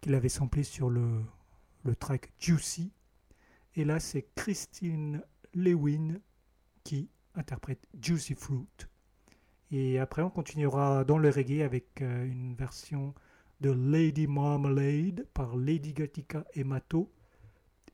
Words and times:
qu'il 0.00 0.14
avait 0.14 0.28
samplé 0.28 0.62
sur 0.62 0.90
le, 0.90 1.22
le 1.84 1.94
track 1.94 2.32
Juicy. 2.38 2.92
Et 3.74 3.84
là, 3.84 4.00
c'est 4.00 4.26
Christine 4.34 5.22
Lewin 5.54 6.20
qui 6.84 7.08
interprète 7.34 7.86
Juicy 8.00 8.34
Fruit. 8.34 8.66
Et 9.70 9.98
après, 9.98 10.22
on 10.22 10.30
continuera 10.30 11.04
dans 11.04 11.18
le 11.18 11.30
reggae 11.30 11.62
avec 11.62 12.02
euh, 12.02 12.24
une 12.24 12.54
version 12.54 13.14
de 13.60 13.70
Lady 13.70 14.26
Marmalade 14.26 15.26
par 15.32 15.56
Lady 15.56 15.92
Gatica 15.92 16.44
et 16.54 16.64
Mato 16.64 17.12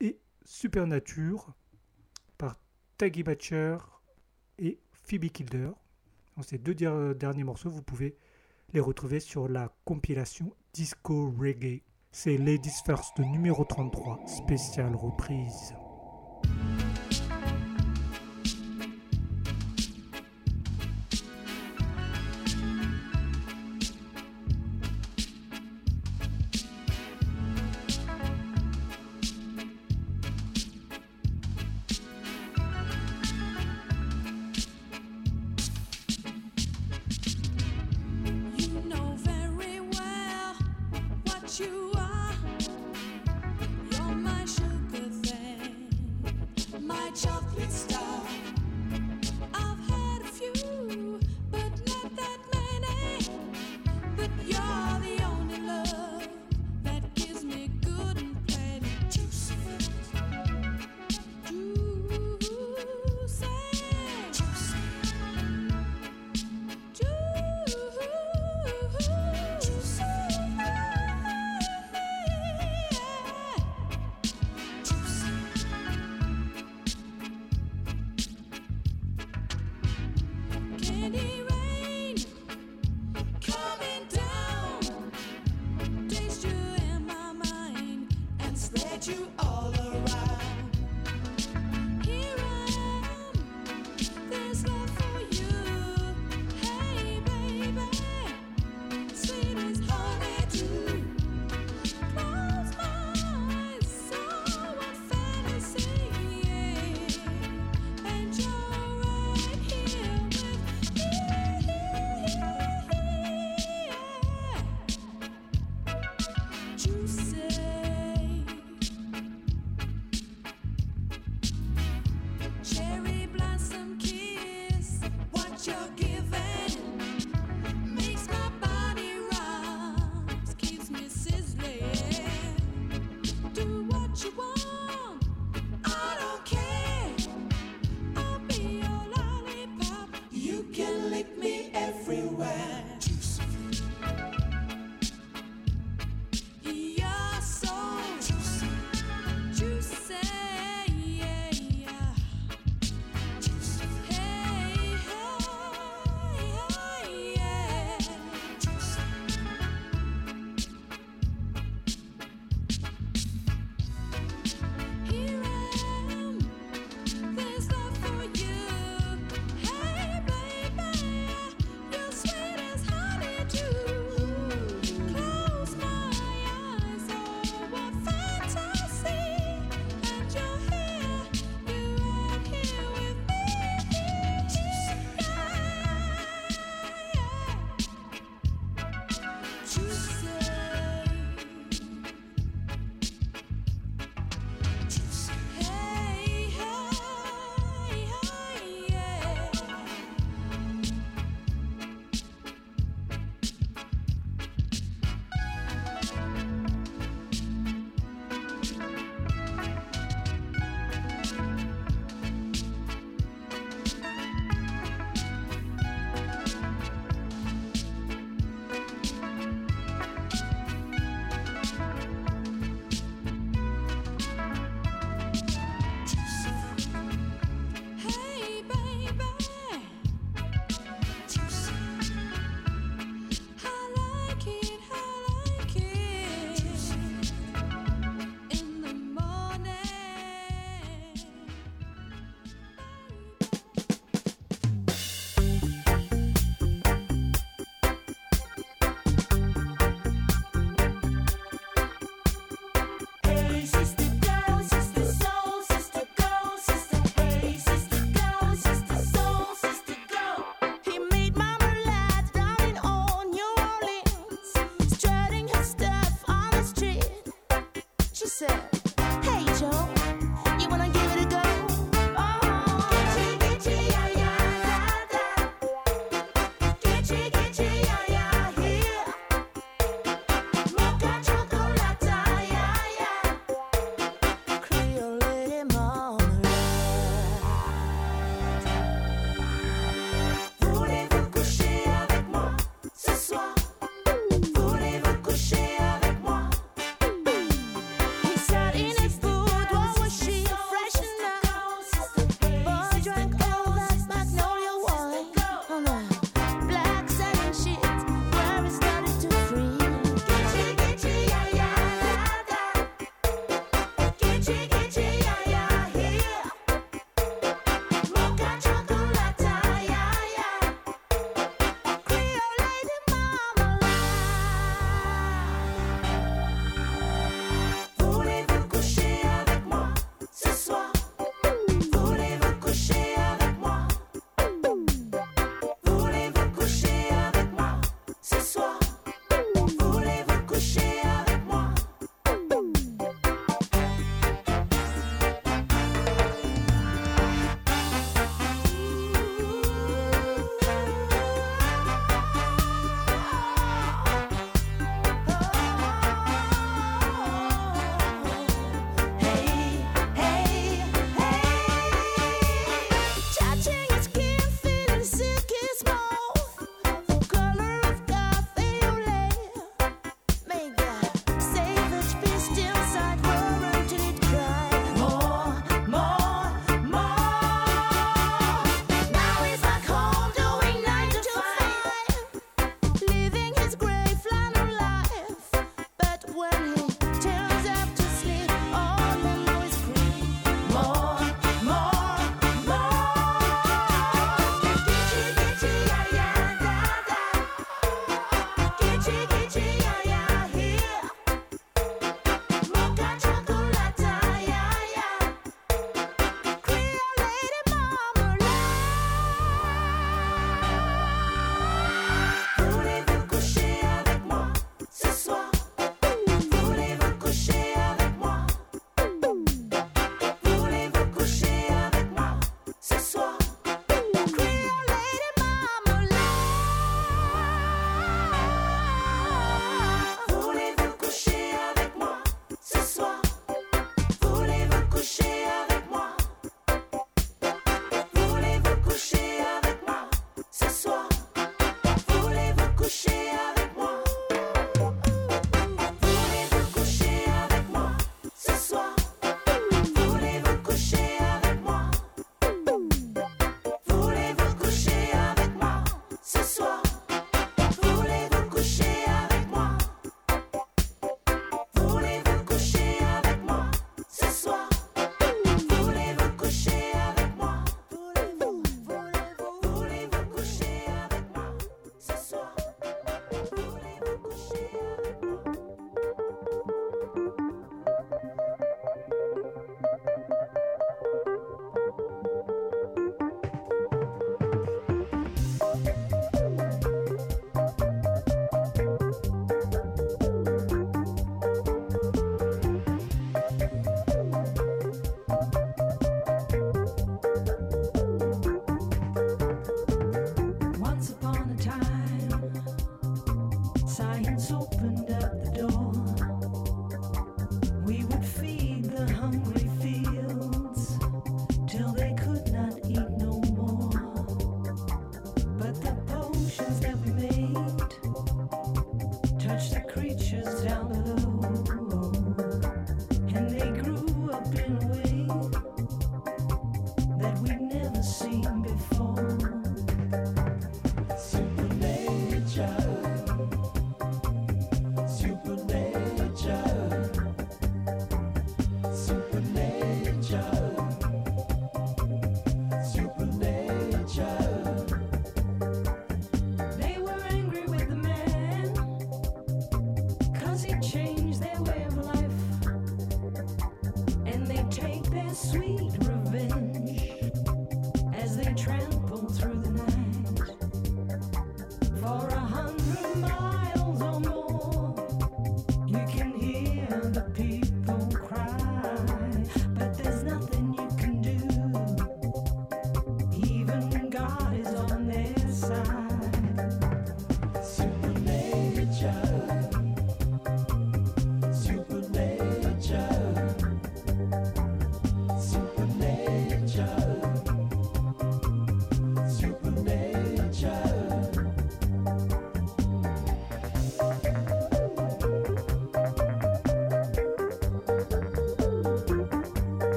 et 0.00 0.18
Supernature 0.44 1.52
par 2.38 2.56
Taggy 2.96 3.22
Batcher 3.22 3.78
et 4.58 4.78
Phoebe 4.92 5.26
Kilder. 5.26 5.70
Dans 6.36 6.42
ces 6.42 6.58
deux 6.58 6.74
derniers 7.14 7.44
morceaux, 7.44 7.70
vous 7.70 7.82
pouvez 7.82 8.16
les 8.72 8.80
retrouver 8.80 9.20
sur 9.20 9.48
la 9.48 9.74
compilation 9.84 10.54
Disco 10.72 11.34
Reggae. 11.38 11.82
C'est 12.18 12.38
Ladies 12.38 12.80
First 12.86 13.18
numéro 13.18 13.62
33, 13.62 14.20
spéciale 14.24 14.96
reprise. 14.96 15.74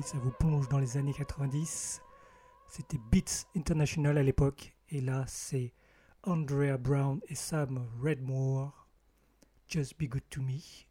Ça 0.00 0.16
vous 0.18 0.30
plonge 0.30 0.68
dans 0.68 0.78
les 0.78 0.96
années 0.96 1.12
90. 1.12 2.00
C'était 2.68 2.98
Beats 3.10 3.46
International 3.54 4.16
à 4.16 4.22
l'époque, 4.22 4.74
et 4.88 5.02
là 5.02 5.24
c'est 5.26 5.74
Andrea 6.22 6.78
Brown 6.78 7.20
et 7.28 7.34
Sam 7.34 7.86
Redmore, 8.02 8.88
Just 9.68 9.98
Be 9.98 10.08
Good 10.08 10.22
to 10.30 10.40
Me. 10.40 10.86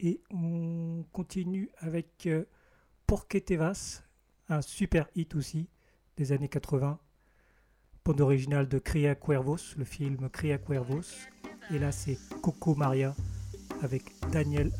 Et 0.00 0.20
on 0.30 1.04
continue 1.12 1.70
avec 1.78 2.26
euh, 2.26 2.44
Porque 3.06 3.44
Tevas, 3.44 4.02
un 4.48 4.62
super 4.62 5.06
hit 5.14 5.36
aussi 5.36 5.68
des 6.16 6.32
années 6.32 6.48
80, 6.48 6.98
bande 8.04 8.20
originale 8.20 8.68
de 8.68 8.78
Cria 8.78 9.14
Cuervos, 9.14 9.76
le 9.76 9.84
film 9.84 10.28
Cria 10.30 10.58
Cuervos. 10.58 11.28
Et 11.70 11.78
là 11.78 11.92
c'est 11.92 12.18
Coco 12.42 12.74
Maria 12.74 13.14
avec 13.82 14.02
Daniel 14.32 14.72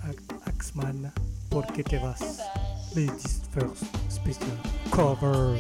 Axman, 0.47 1.13
Porque 1.51 1.85
Tevas. 1.85 2.70
Ladies 2.95 3.41
First 3.53 3.85
Special 4.11 4.57
Cover. 4.91 5.57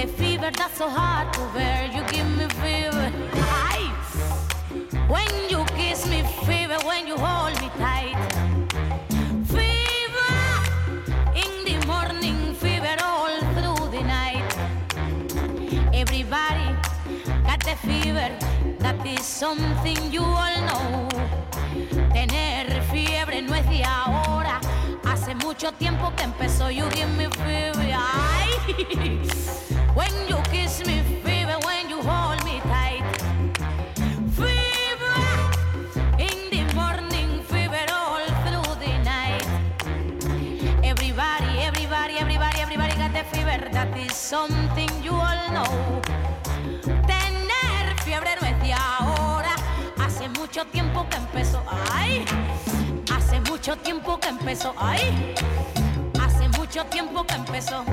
the 0.00 0.06
fever 0.06 0.48
that's 0.56 0.78
so 0.78 0.88
hard 0.88 1.32
to 1.32 1.40
bear. 1.52 1.86
You 1.86 2.02
give 2.12 2.28
me 2.38 2.46
fever. 2.62 3.10
When 5.08 5.32
you 5.50 5.64
kiss 5.74 6.06
me, 6.06 6.22
fever, 6.46 6.78
when 6.86 7.08
you 7.08 7.16
hold 7.16 7.54
me 7.60 7.68
tight. 7.82 8.14
Fever 9.54 10.36
in 11.42 11.52
the 11.66 11.76
morning, 11.88 12.54
fever 12.54 12.94
all 13.02 13.40
through 13.54 13.90
the 13.90 14.02
night. 14.04 14.48
Everybody 15.92 16.68
got 17.42 17.60
the 17.64 17.74
fever. 17.88 18.30
That 18.78 19.04
is 19.04 19.24
something 19.26 19.98
you 20.12 20.22
all 20.22 20.58
know. 20.68 21.08
Tener 22.12 22.82
fiebre 22.92 23.42
no 23.42 23.54
es 23.54 23.66
de 23.68 23.82
ahora. 23.82 24.60
Hace 25.02 25.34
mucho 25.34 25.72
tiempo 25.72 26.12
que 26.14 26.22
empezó 26.22 26.70
You 26.70 26.88
Give 26.90 27.10
Me 27.16 27.28
Fever. 27.30 27.90
Ay. 27.92 29.68
tiempo 53.88 54.20
que 54.20 54.28
empezó. 54.28 54.74
Ay, 54.76 55.34
hace 56.20 56.46
mucho 56.58 56.84
tiempo 56.90 57.24
que 57.24 57.36
empezó. 57.36 57.86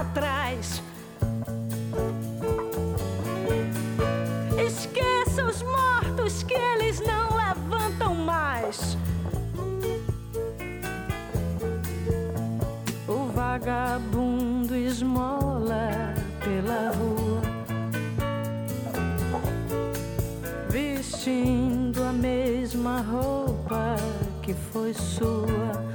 atrás. 0.00 0.82
Esqueça 4.58 5.44
os 5.44 5.62
mortos 5.62 6.42
que 6.42 6.54
eles 6.54 7.00
não 7.00 7.36
levantam 7.36 8.14
mais. 8.14 8.96
O 13.08 13.26
vagabundo 13.32 14.74
esmola 14.74 16.14
pela 16.44 16.92
rua, 16.92 17.40
vestindo 20.68 22.02
a 22.02 22.12
mesma 22.12 23.00
roupa 23.00 23.96
que 24.42 24.52
foi 24.52 24.92
sua. 24.92 25.85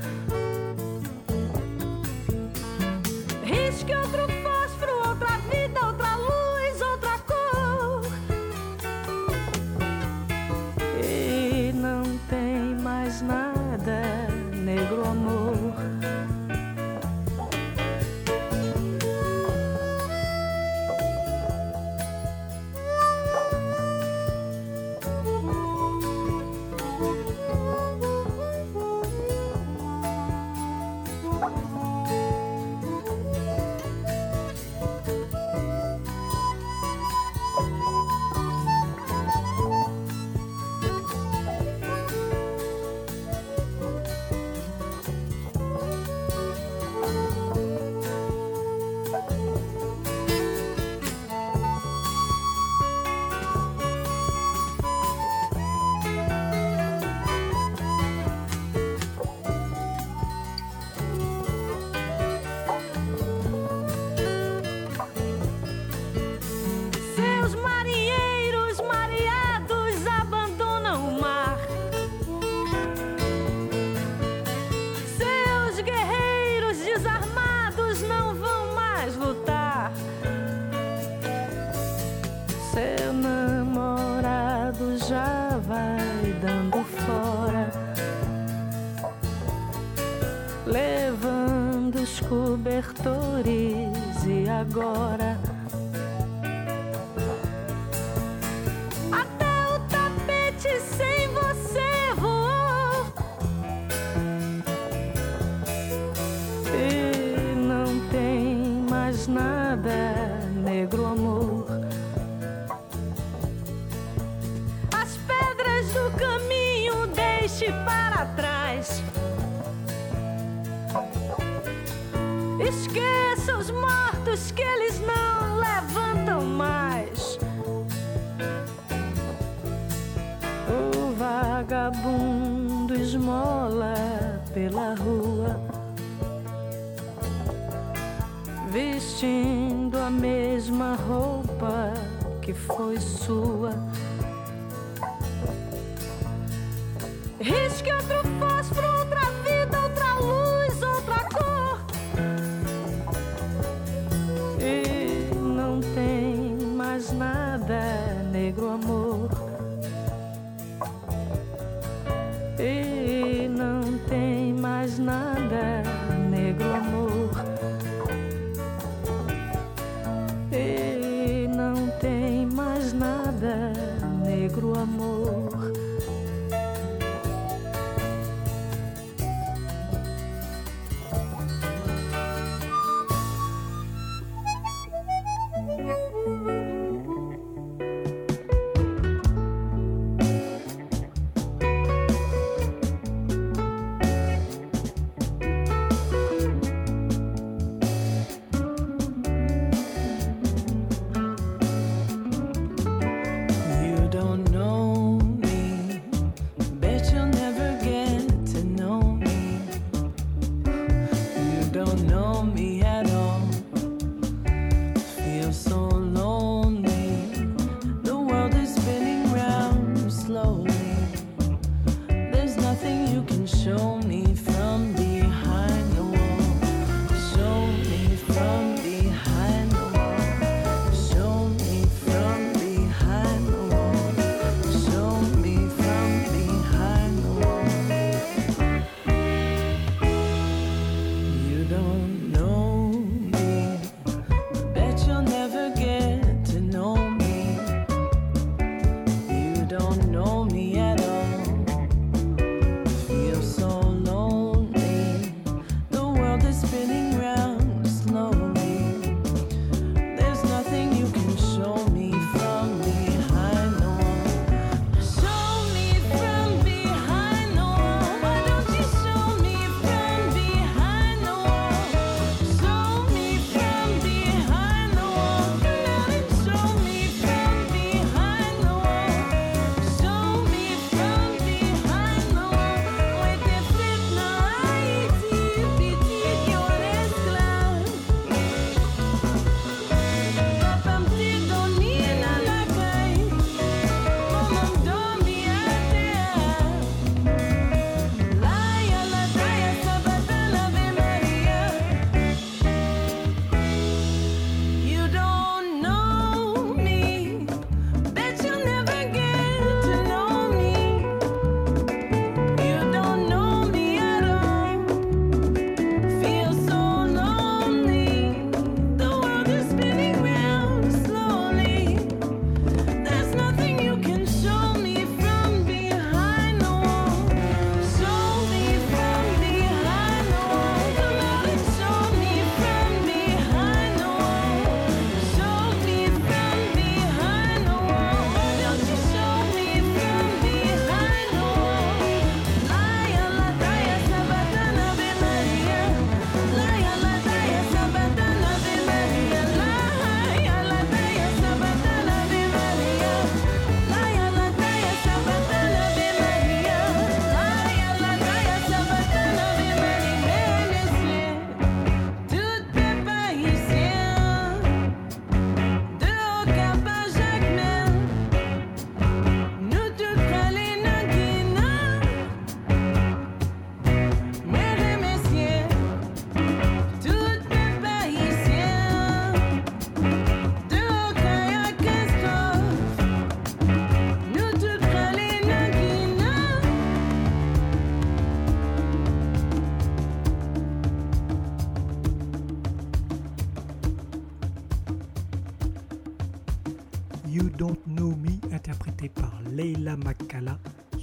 девочки 3.82 3.94
вокруг 3.94 4.31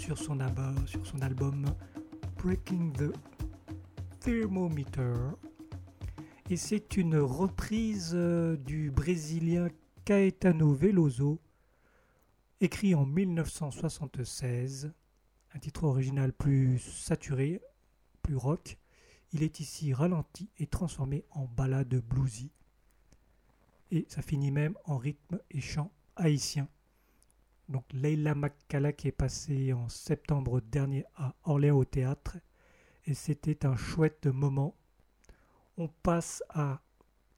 sur 0.08 0.16
son, 0.16 0.38
son 1.04 1.20
album 1.20 1.66
Breaking 2.42 2.92
the 2.92 3.12
Thermometer. 4.20 5.12
Et 6.48 6.56
c'est 6.56 6.96
une 6.96 7.18
reprise 7.18 8.12
euh, 8.14 8.56
du 8.56 8.90
Brésilien 8.90 9.68
Caetano 10.06 10.72
Veloso, 10.72 11.42
écrit 12.62 12.94
en 12.94 13.04
1976, 13.04 14.94
un 15.52 15.58
titre 15.58 15.84
original 15.84 16.32
plus 16.32 16.78
saturé, 16.78 17.60
plus 18.22 18.36
rock. 18.36 18.78
Il 19.34 19.42
est 19.42 19.60
ici 19.60 19.92
ralenti 19.92 20.48
et 20.56 20.66
transformé 20.66 21.26
en 21.32 21.44
ballade 21.44 21.94
bluesy. 21.96 22.50
Et 23.90 24.06
ça 24.08 24.22
finit 24.22 24.52
même 24.52 24.74
en 24.86 24.96
rythme 24.96 25.38
et 25.50 25.60
chant 25.60 25.92
haïtien 26.16 26.66
donc 27.68 27.84
Leila 27.92 28.34
McCalla 28.34 28.92
qui 28.92 29.08
est 29.08 29.12
passée 29.12 29.72
en 29.72 29.88
septembre 29.88 30.60
dernier 30.60 31.04
à 31.16 31.34
Orléans 31.44 31.78
au 31.78 31.84
théâtre. 31.84 32.36
Et 33.04 33.14
c'était 33.14 33.66
un 33.66 33.76
chouette 33.76 34.26
moment. 34.26 34.74
On 35.76 35.88
passe 35.88 36.42
à 36.48 36.80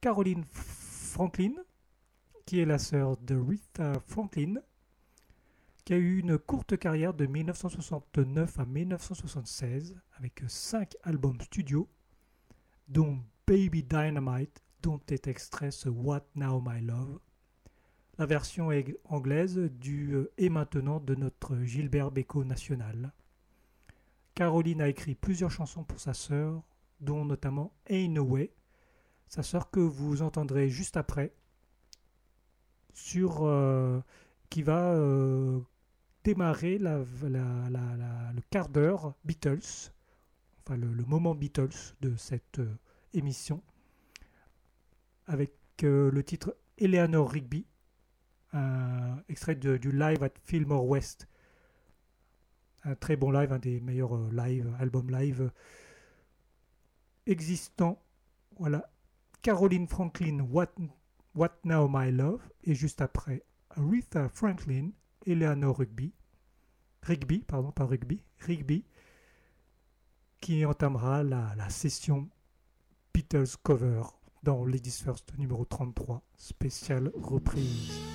Caroline 0.00 0.44
Franklin, 0.50 1.54
qui 2.46 2.60
est 2.60 2.64
la 2.64 2.78
sœur 2.78 3.16
de 3.18 3.36
Rita 3.36 4.00
Franklin, 4.00 4.54
qui 5.84 5.94
a 5.94 5.96
eu 5.96 6.18
une 6.18 6.38
courte 6.38 6.76
carrière 6.76 7.14
de 7.14 7.26
1969 7.26 8.58
à 8.58 8.64
1976 8.64 10.00
avec 10.16 10.42
cinq 10.48 10.96
albums 11.02 11.40
studio, 11.40 11.88
dont 12.88 13.18
Baby 13.46 13.82
Dynamite, 13.82 14.62
dont 14.82 15.00
est 15.08 15.26
extrait 15.26 15.70
ce 15.70 15.88
What 15.88 16.26
Now 16.34 16.62
My 16.64 16.80
Love. 16.80 17.18
La 18.20 18.26
version 18.26 18.68
anglaise 19.06 19.56
du 19.56 20.12
euh, 20.12 20.30
Et 20.36 20.50
maintenant 20.50 21.00
de 21.00 21.14
notre 21.14 21.56
Gilbert 21.62 22.10
Bécaud 22.10 22.44
national. 22.44 23.14
Caroline 24.34 24.82
a 24.82 24.88
écrit 24.90 25.14
plusieurs 25.14 25.50
chansons 25.50 25.84
pour 25.84 25.98
sa 26.00 26.12
sœur, 26.12 26.62
dont 27.00 27.24
notamment 27.24 27.72
Ain't 27.88 28.12
No 28.12 28.36
sa 29.26 29.42
sœur 29.42 29.70
que 29.70 29.80
vous 29.80 30.20
entendrez 30.20 30.68
juste 30.68 30.98
après, 30.98 31.32
sur, 32.92 33.38
euh, 33.44 34.02
qui 34.50 34.62
va 34.62 34.92
euh, 34.92 35.58
démarrer 36.22 36.76
la- 36.76 36.98
le 36.98 38.42
quart 38.50 38.68
d'heure 38.68 39.14
Beatles, 39.24 39.92
enfin 40.58 40.76
le, 40.76 41.06
moment 41.06 41.34
Beatles 41.34 41.94
de 42.02 42.14
cette 42.16 42.60
émission, 43.14 43.62
avec 45.26 45.54
le 45.80 46.22
titre 46.22 46.54
Eleanor 46.76 47.30
Rigby, 47.30 47.64
un 48.52 49.22
extrait 49.28 49.54
du 49.54 49.92
live 49.92 50.22
at 50.22 50.32
Fillmore 50.44 50.86
West. 50.86 51.26
Un 52.84 52.94
très 52.94 53.16
bon 53.16 53.30
live, 53.30 53.52
un 53.52 53.58
des 53.58 53.80
meilleurs 53.80 54.16
euh, 54.16 54.30
live, 54.32 54.74
albums 54.78 55.10
live 55.10 55.42
euh, 55.42 55.50
existants. 57.26 58.02
Voilà. 58.58 58.90
Caroline 59.42 59.86
Franklin, 59.86 60.40
What, 60.50 60.72
What 61.34 61.58
Now 61.64 61.88
My 61.90 62.10
Love. 62.10 62.40
Et 62.64 62.74
juste 62.74 63.02
après, 63.02 63.44
Aretha 63.70 64.28
Franklin, 64.28 64.90
Eleanor 65.26 65.78
Rigby. 65.78 66.12
Rigby, 67.02 67.40
pardon, 67.40 67.70
pas 67.70 67.84
Rugby. 67.84 68.22
Rigby. 68.40 68.84
Qui 70.40 70.64
entamera 70.64 71.22
la, 71.22 71.54
la 71.56 71.68
session 71.68 72.28
Beatles 73.12 73.56
cover 73.62 74.02
dans 74.42 74.64
Ladies 74.64 75.02
First 75.04 75.36
numéro 75.38 75.64
33, 75.64 76.22
spéciale 76.36 77.10
reprise. 77.14 78.09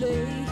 place 0.00 0.47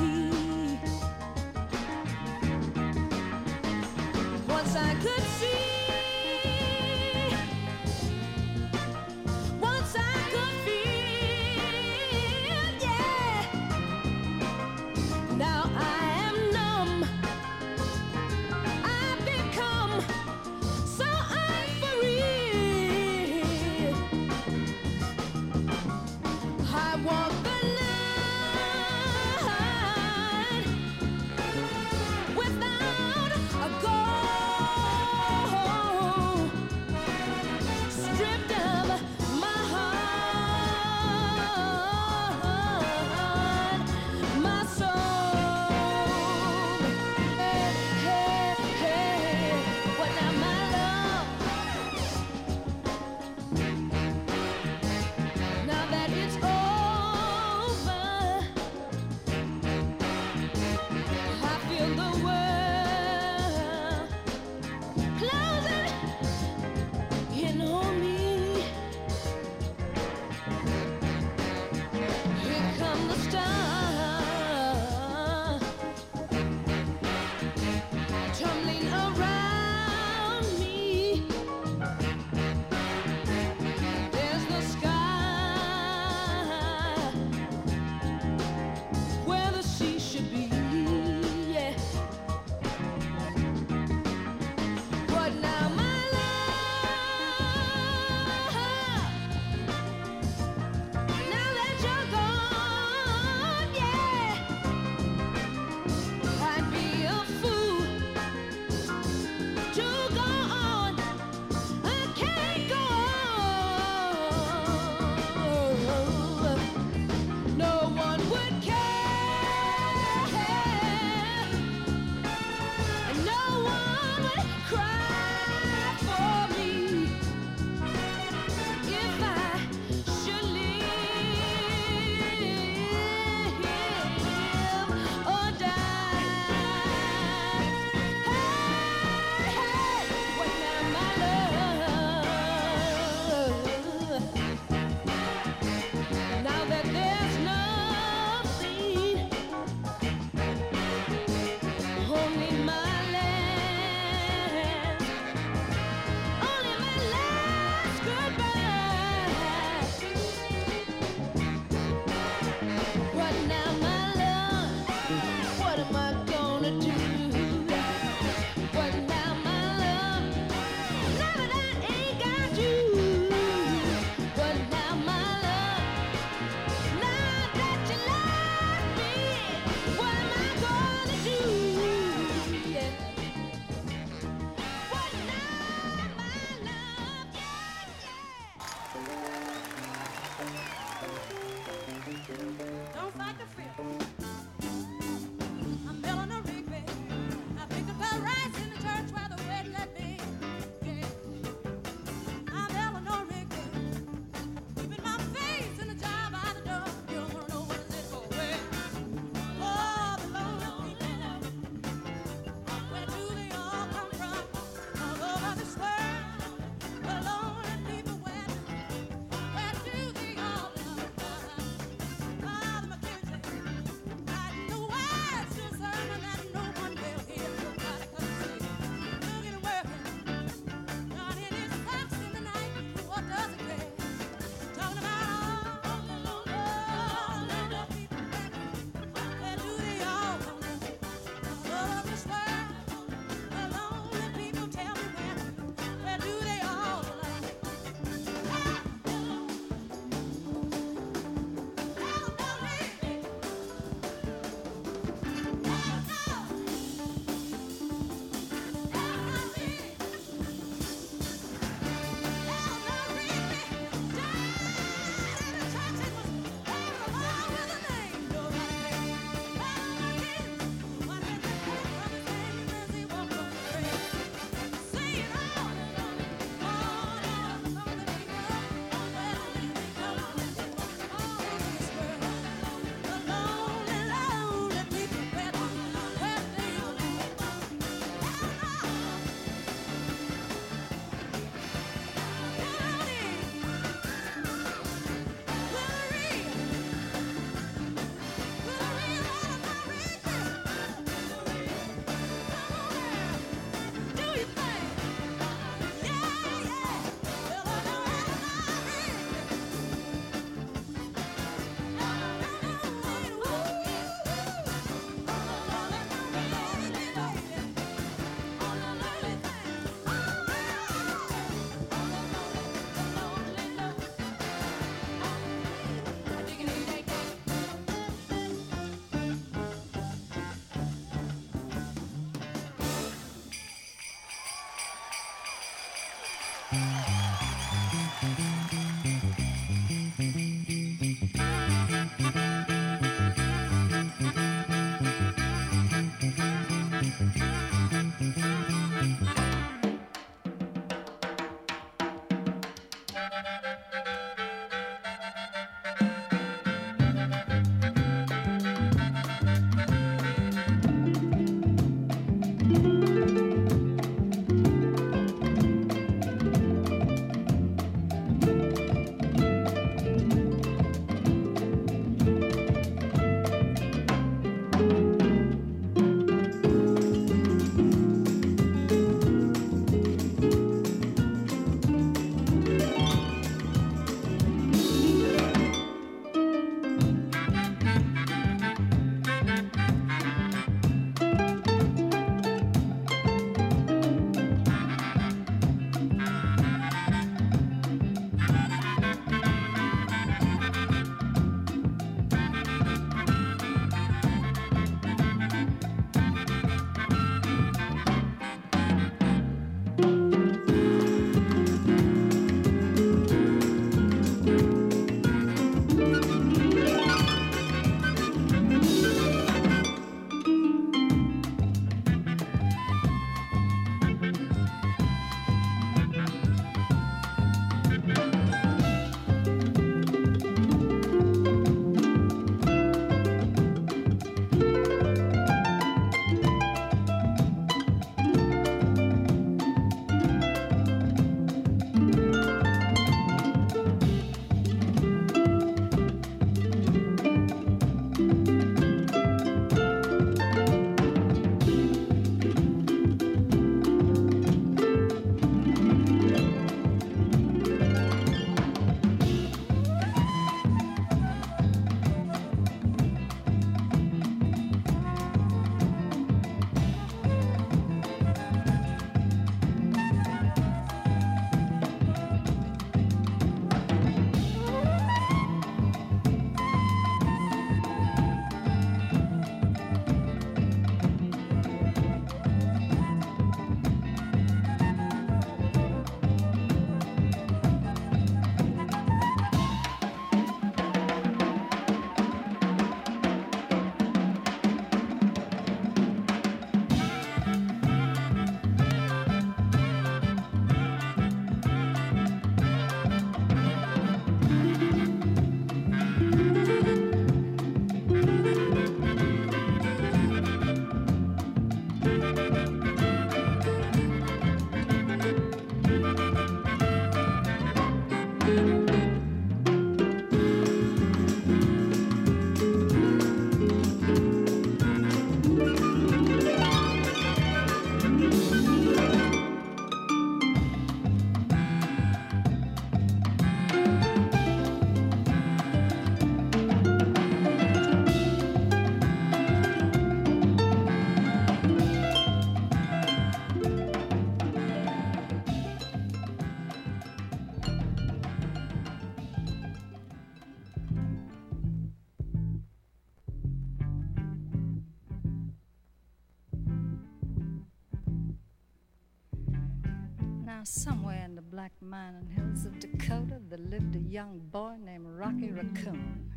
in 561.87 561.91
the 561.91 561.97
mining 561.97 562.29
hills 562.35 562.67
of 562.67 562.79
Dakota, 562.81 563.41
there 563.49 563.59
lived 563.59 563.95
a 563.95 563.99
young 563.99 564.41
boy 564.51 564.75
named 564.85 565.07
Rocky 565.07 565.51
Raccoon. 565.51 566.33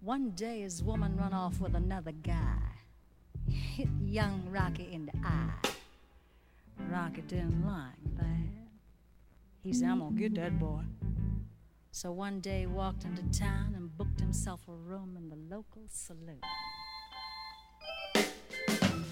One 0.00 0.30
day, 0.30 0.60
his 0.60 0.82
woman 0.82 1.16
run 1.16 1.32
off 1.32 1.60
with 1.60 1.74
another 1.74 2.12
guy, 2.12 2.58
hit 3.48 3.88
young 4.04 4.46
Rocky 4.50 4.88
in 4.92 5.06
the 5.06 5.12
eye. 5.24 5.68
Rocky 6.90 7.22
didn't 7.22 7.66
like 7.66 8.16
that. 8.16 8.26
He 9.62 9.72
said, 9.72 9.88
I'm 9.88 10.00
gonna 10.00 10.16
get 10.16 10.34
that 10.36 10.58
boy. 10.58 10.82
So 11.90 12.12
one 12.12 12.40
day 12.40 12.60
he 12.60 12.66
walked 12.66 13.04
into 13.04 13.22
town 13.38 13.74
and 13.76 13.96
booked 13.96 14.20
himself 14.20 14.60
a 14.68 14.72
room 14.72 15.16
in 15.16 15.28
the 15.28 15.54
local 15.54 15.82
saloon. 15.88 16.40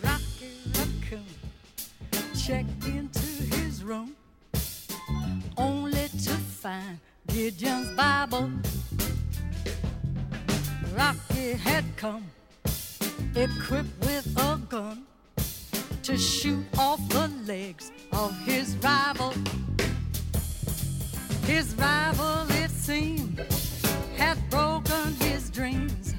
Rocky 0.02 0.50
Raccoon 0.74 1.24
checked 2.34 2.86
into 2.86 3.20
his 3.54 3.84
room 3.84 4.16
find 6.62 7.00
Gideon's 7.26 7.90
Bible. 7.96 8.48
Rocky 10.96 11.54
had 11.54 11.84
come 11.96 12.24
equipped 13.34 13.98
with 14.02 14.32
a 14.36 14.60
gun 14.68 15.02
to 16.04 16.16
shoot 16.16 16.64
off 16.78 17.00
the 17.08 17.26
legs 17.46 17.90
of 18.12 18.30
his 18.46 18.76
rival. 18.76 19.34
His 21.46 21.74
rival, 21.74 22.46
it 22.50 22.70
seemed, 22.70 23.44
had 24.16 24.38
broken 24.48 25.14
his 25.14 25.50
dreams 25.50 26.14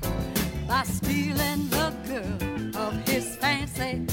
by 0.67 0.83
stealing 0.83 1.69
the 1.69 1.93
girl 2.09 2.81
of 2.83 3.07
his 3.07 3.37
fancy. 3.37 4.05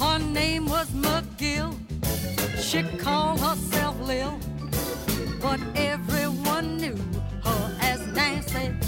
Her 0.00 0.18
name 0.18 0.66
was. 0.66 1.03
She 2.74 2.82
called 2.98 3.38
herself 3.38 4.00
Lil, 4.00 4.36
but 5.40 5.60
everyone 5.76 6.76
knew 6.76 6.96
her 7.44 7.76
as 7.80 8.00
Nancy. 8.08 8.83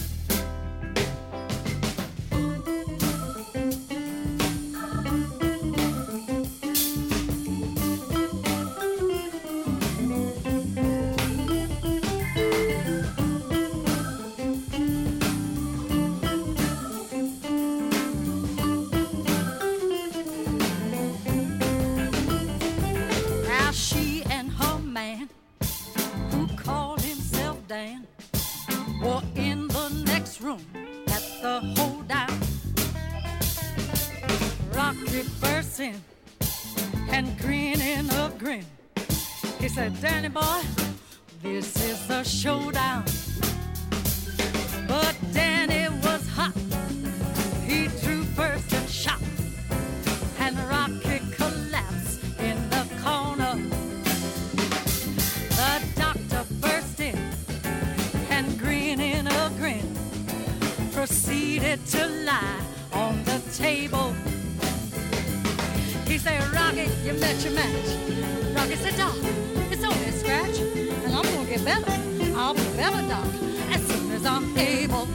In 35.80 36.00
and 37.10 37.38
grinning 37.38 38.08
a 38.10 38.32
grin. 38.38 38.64
He 39.58 39.68
said, 39.68 40.00
Danny 40.00 40.28
boy, 40.28 40.62
this 41.42 41.76
is 41.84 42.08
a 42.08 42.24
showdown. 42.24 43.04
But 44.88 45.16
Danny 45.32 45.88
was 46.02 46.26
hot. 46.28 46.54
He 47.66 47.88
drew 48.02 48.22
first 48.24 48.72
and 48.72 48.88
shot 48.88 49.20
and 50.38 50.56
Rocky 50.60 51.20
collapsed 51.32 52.20
in 52.38 52.56
the 52.70 52.86
corner. 53.02 53.56
The 55.58 55.82
doctor 55.96 56.44
burst 56.60 57.00
in 57.00 57.18
and 58.30 58.58
grinning 58.58 59.26
a 59.26 59.52
grin 59.58 59.94
proceeded 60.92 61.84
to 61.86 62.06
lie 62.24 62.60
on 62.92 63.22
the 63.24 63.40
table. 63.56 64.05
Said, 66.26 66.52
Rocky, 66.52 66.90
you 67.04 67.12
met 67.20 67.40
your 67.44 67.52
match. 67.52 67.86
Rocky 68.52 68.74
said, 68.74 68.96
Doc, 68.96 69.14
it's 69.70 69.84
only 69.84 70.06
a 70.06 70.12
scratch, 70.12 70.58
and 70.58 71.14
I'm 71.14 71.22
gonna 71.22 71.48
get 71.48 71.64
better. 71.64 71.88
I'll 72.36 72.52
be 72.52 72.64
better, 72.74 73.00
Doc, 73.06 73.28
as 73.70 73.86
soon 73.86 74.10
as 74.10 74.26
I'm 74.26 74.58
able. 74.58 75.06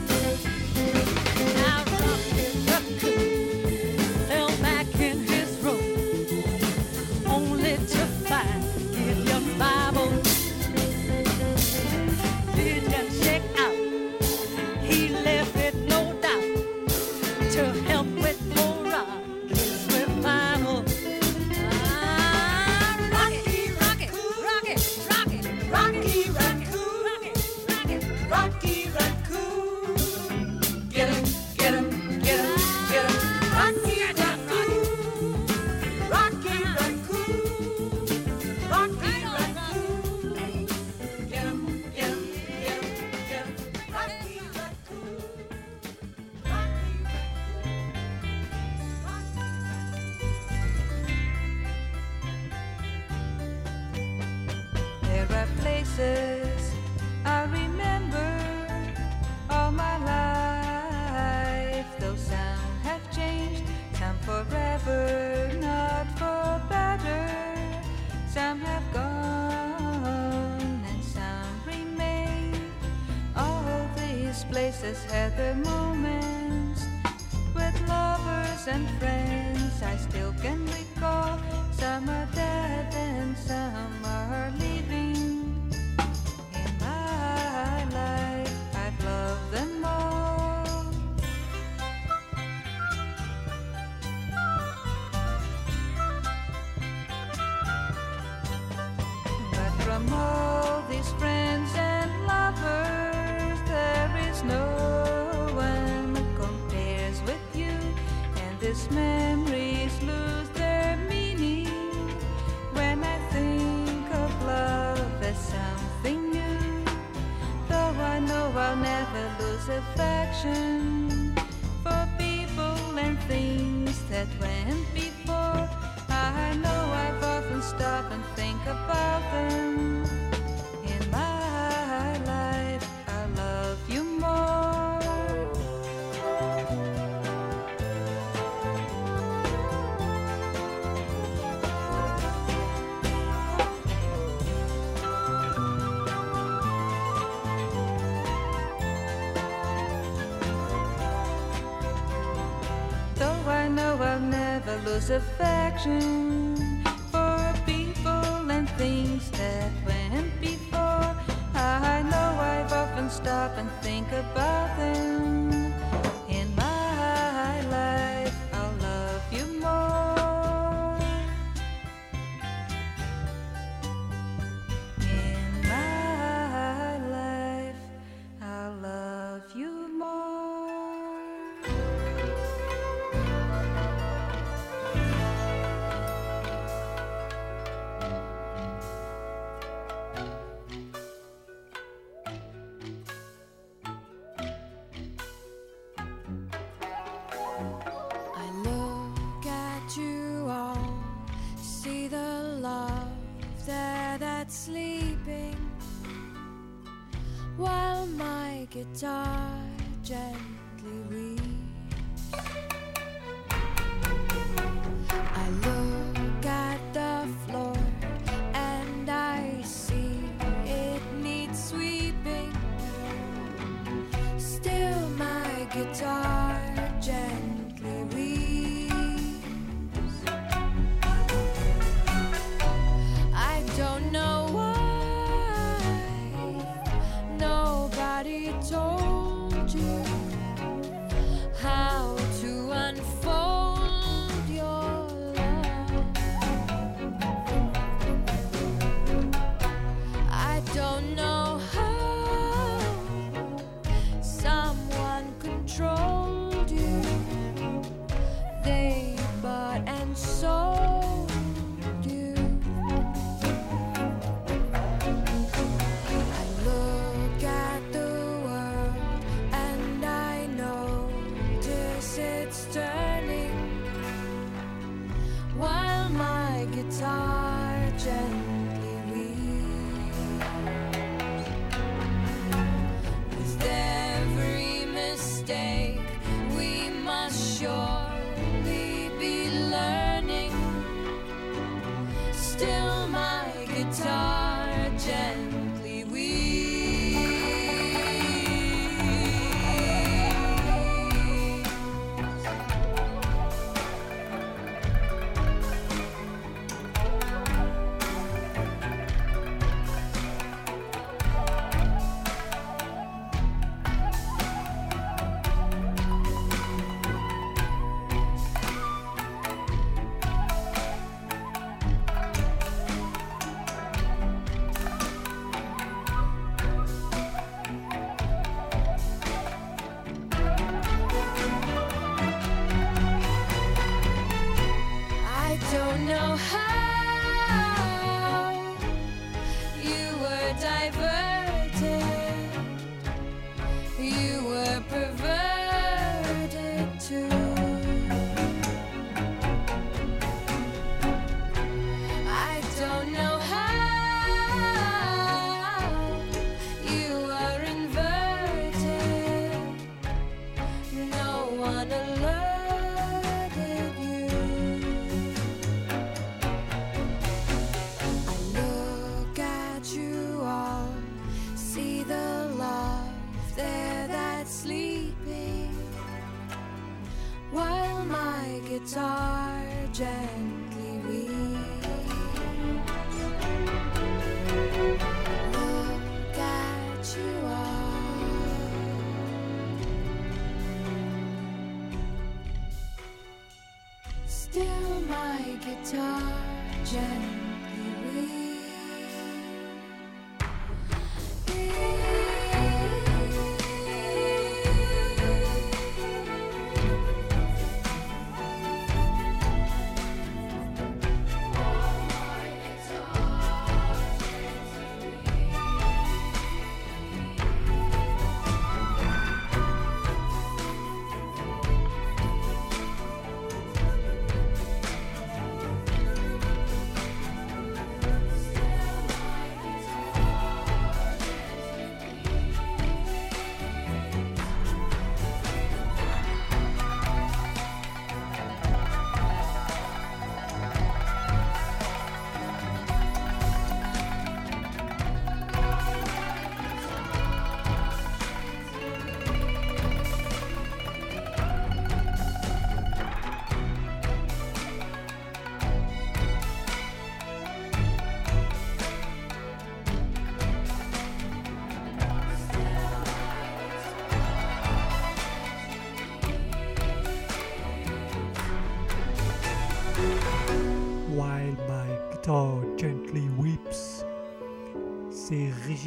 disaffection 155.01 156.30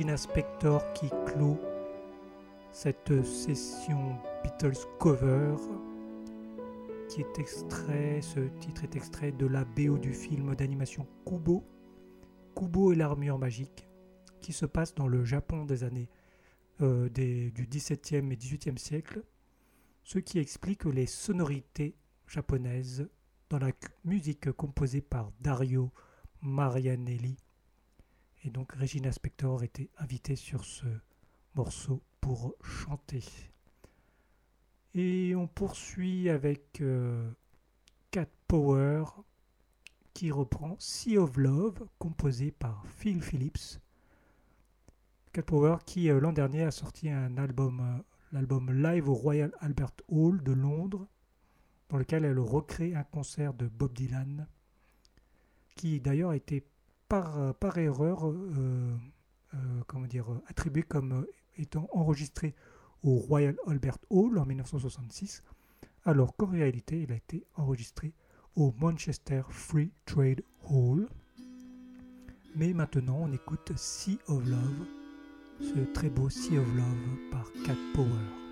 Regina 0.04 0.82
qui 0.94 1.08
clôt 1.24 1.58
cette 2.72 3.24
session 3.24 4.18
Beatles 4.42 4.76
cover 4.98 5.54
qui 7.08 7.22
est 7.22 7.38
extrait, 7.38 8.20
ce 8.20 8.40
titre 8.60 8.84
est 8.84 8.96
extrait 8.96 9.32
de 9.32 9.46
la 9.46 9.64
BO 9.64 9.96
du 9.96 10.12
film 10.12 10.54
d'animation 10.56 11.06
Kubo, 11.24 11.64
Kubo 12.54 12.92
et 12.92 12.96
l'armure 12.96 13.38
magique, 13.38 13.86
qui 14.42 14.52
se 14.52 14.66
passe 14.66 14.94
dans 14.94 15.08
le 15.08 15.24
Japon 15.24 15.64
des 15.64 15.84
années 15.84 16.10
euh, 16.82 17.08
des- 17.08 17.50
du 17.52 17.66
XVIIe 17.66 18.30
et 18.30 18.36
XVIIIe 18.36 18.78
siècle, 18.78 19.22
ce 20.02 20.18
qui 20.18 20.38
explique 20.38 20.84
les 20.84 21.06
sonorités 21.06 21.96
japonaises 22.26 23.08
dans 23.48 23.58
la 23.58 23.70
musique 24.04 24.52
composée 24.52 25.00
par 25.00 25.30
Dario 25.40 25.90
Marianelli. 26.42 27.38
Et 28.44 28.50
donc 28.50 28.72
Regina 28.72 29.10
Spector 29.10 29.62
était 29.62 29.88
invitée 29.96 30.36
sur 30.36 30.64
ce 30.64 30.86
morceau 31.54 32.02
pour 32.20 32.54
chanter. 32.62 33.24
Et 34.94 35.34
on 35.34 35.46
poursuit 35.46 36.28
avec 36.28 36.80
euh, 36.82 37.30
Cat 38.10 38.28
Power 38.46 39.04
qui 40.12 40.30
reprend 40.30 40.76
Sea 40.78 41.16
of 41.16 41.36
Love 41.38 41.88
composé 41.98 42.52
par 42.52 42.86
Phil 42.86 43.22
Phillips. 43.22 43.80
Cat 45.32 45.42
Power 45.42 45.78
qui 45.86 46.10
euh, 46.10 46.20
l'an 46.20 46.32
dernier 46.32 46.64
a 46.64 46.70
sorti 46.70 47.08
un 47.08 47.38
album, 47.38 47.80
euh, 47.80 48.02
l'album 48.32 48.70
live 48.70 49.08
au 49.08 49.14
Royal 49.14 49.52
Albert 49.60 49.94
Hall 50.08 50.42
de 50.42 50.52
Londres 50.52 51.08
dans 51.88 51.96
lequel 51.96 52.26
elle 52.26 52.38
recrée 52.38 52.94
un 52.94 53.04
concert 53.04 53.54
de 53.54 53.68
Bob 53.68 53.94
Dylan 53.94 54.46
qui 55.76 55.98
d'ailleurs 56.00 56.30
a 56.30 56.36
été 56.36 56.64
par, 57.08 57.38
euh, 57.38 57.52
par 57.52 57.78
erreur 57.78 58.28
euh, 58.28 58.96
euh, 59.54 59.56
comment 59.86 60.06
attribué 60.46 60.82
comme 60.82 61.26
étant 61.56 61.88
enregistré 61.92 62.54
au 63.02 63.16
Royal 63.16 63.56
Albert 63.66 63.98
Hall 64.10 64.38
en 64.38 64.46
1966, 64.46 65.42
alors 66.04 66.36
qu'en 66.36 66.46
réalité 66.46 67.02
il 67.02 67.12
a 67.12 67.16
été 67.16 67.46
enregistré 67.54 68.12
au 68.56 68.72
Manchester 68.80 69.42
Free 69.50 69.92
Trade 70.06 70.42
Hall. 70.68 71.08
Mais 72.56 72.72
maintenant 72.72 73.18
on 73.20 73.32
écoute 73.32 73.72
Sea 73.76 74.18
of 74.28 74.44
Love, 74.46 74.86
ce 75.60 75.92
très 75.92 76.10
beau 76.10 76.30
Sea 76.30 76.58
of 76.58 76.74
Love 76.74 77.30
par 77.30 77.44
Cat 77.64 77.76
Power. 77.94 78.43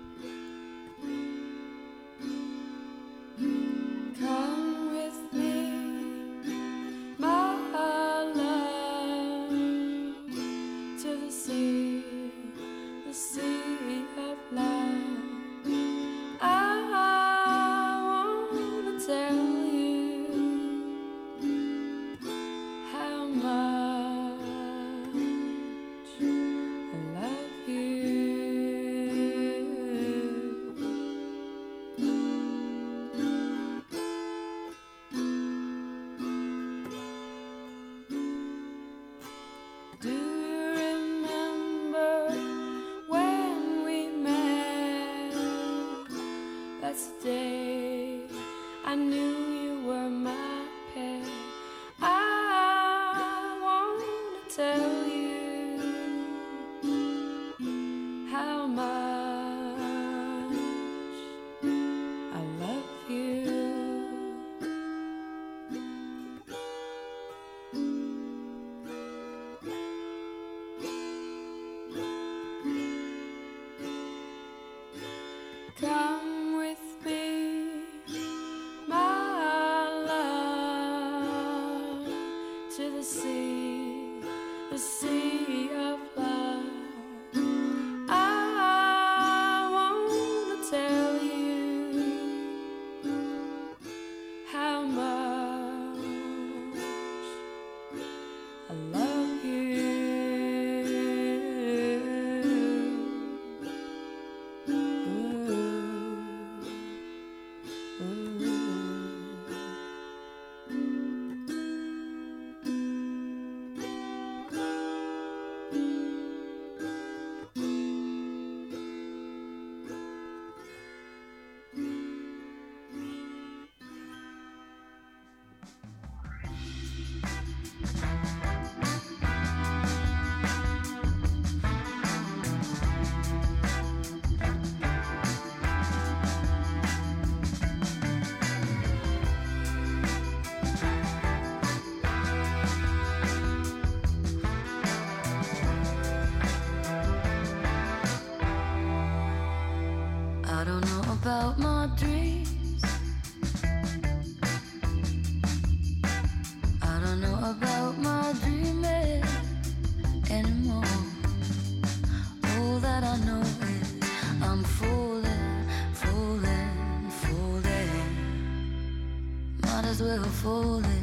falling. 170.43 171.02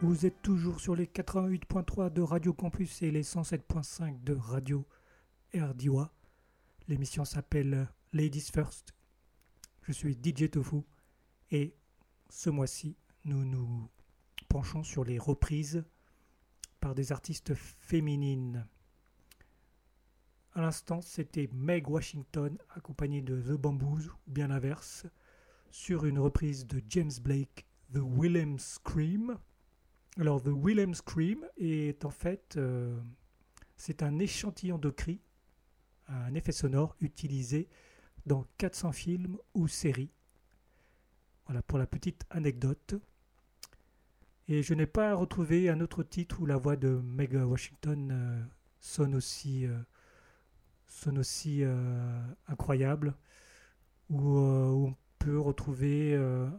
Vous 0.00 0.26
êtes 0.26 0.40
toujours 0.42 0.80
sur 0.80 0.94
les 0.94 1.06
88.3 1.06 2.12
de 2.12 2.22
Radio 2.22 2.52
Campus 2.52 3.02
et 3.02 3.10
les 3.10 3.24
107.5 3.24 4.22
de 4.22 4.32
Radio 4.32 4.86
RDIWA. 5.52 6.12
L'émission 6.86 7.24
s'appelle 7.24 7.88
Ladies 8.12 8.48
First. 8.52 8.94
Je 9.82 9.90
suis 9.90 10.14
DJ 10.14 10.50
Tofu 10.50 10.82
et 11.50 11.74
ce 12.30 12.48
mois-ci, 12.48 12.96
nous 13.24 13.44
nous 13.44 13.90
penchons 14.48 14.84
sur 14.84 15.02
les 15.02 15.18
reprises 15.18 15.84
par 16.78 16.94
des 16.94 17.10
artistes 17.10 17.54
féminines. 17.54 18.68
À 20.52 20.60
l'instant, 20.60 21.00
c'était 21.00 21.50
Meg 21.52 21.88
Washington 21.88 22.56
accompagnée 22.70 23.22
de 23.22 23.40
The 23.40 23.60
Bamboos, 23.60 24.06
ou 24.28 24.30
bien 24.30 24.46
l'inverse, 24.46 25.06
sur 25.72 26.04
une 26.04 26.20
reprise 26.20 26.68
de 26.68 26.80
James 26.88 27.10
Blake, 27.20 27.66
The 27.92 28.00
Willem 28.00 28.60
Scream. 28.60 29.38
Alors, 30.16 30.42
The 30.42 30.48
Willem 30.48 30.94
Scream 30.94 31.46
est 31.58 32.04
en 32.04 32.10
fait, 32.10 32.56
euh, 32.56 32.98
c'est 33.76 34.02
un 34.02 34.18
échantillon 34.18 34.78
de 34.78 34.90
cris, 34.90 35.20
un 36.08 36.34
effet 36.34 36.52
sonore 36.52 36.96
utilisé 37.00 37.68
dans 38.26 38.46
400 38.58 38.92
films 38.92 39.38
ou 39.54 39.68
séries. 39.68 40.10
Voilà 41.46 41.62
pour 41.62 41.78
la 41.78 41.86
petite 41.86 42.24
anecdote. 42.30 42.94
Et 44.48 44.62
je 44.62 44.74
n'ai 44.74 44.86
pas 44.86 45.14
retrouvé 45.14 45.68
un 45.68 45.80
autre 45.80 46.02
titre 46.02 46.40
où 46.40 46.46
la 46.46 46.56
voix 46.56 46.76
de 46.76 46.88
Meg 46.88 47.34
Washington 47.34 48.10
euh, 48.10 48.42
sonne 48.80 49.14
aussi, 49.14 49.66
euh, 49.66 49.78
sonne 50.86 51.18
aussi 51.18 51.62
incroyable, 52.48 53.14
où, 54.10 54.36
on 54.36 54.96
peut 55.18 55.38
retrouver 55.38 56.16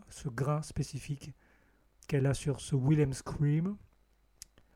ce 0.10 0.30
grain 0.30 0.62
spécifique 0.62 1.32
qu'elle 2.10 2.26
a 2.26 2.34
sur 2.34 2.60
ce 2.60 2.76
Willem 2.76 3.14
Scream, 3.14 3.78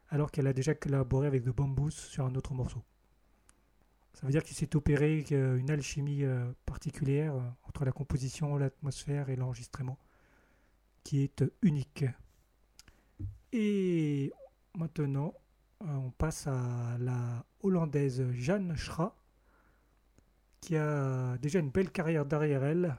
alors 0.10 0.30
qu'elle 0.30 0.46
a 0.46 0.54
déjà 0.54 0.76
collaboré 0.76 1.26
avec 1.26 1.44
The 1.44 1.50
Bamboos 1.50 1.90
sur 1.90 2.26
un 2.26 2.36
autre 2.36 2.54
morceau. 2.54 2.84
Ça 4.14 4.28
veut 4.28 4.32
dire 4.32 4.44
qu'il 4.44 4.56
s'est 4.56 4.76
opéré 4.76 5.26
une 5.32 5.72
alchimie 5.72 6.24
euh, 6.24 6.54
particulière 6.68 7.34
euh, 7.34 7.42
entre 7.64 7.86
la 7.86 7.92
composition, 7.92 8.56
l'atmosphère 8.58 9.30
et 9.30 9.36
l'enregistrement, 9.36 9.98
qui 11.04 11.24
est 11.24 11.42
euh, 11.42 11.50
unique. 11.64 12.06
Et 13.52 14.32
maintenant, 14.76 15.34
on 15.82 16.12
passe 16.12 16.46
à 16.46 16.98
la 17.00 17.44
hollandaise 17.62 18.24
Jeanne 18.34 18.76
Schra, 18.76 19.16
qui 20.62 20.78
a 20.78 21.36
déjà 21.40 21.58
une 21.58 21.72
belle 21.72 21.90
carrière 21.90 22.28
derrière 22.28 22.64
elle. 22.64 22.96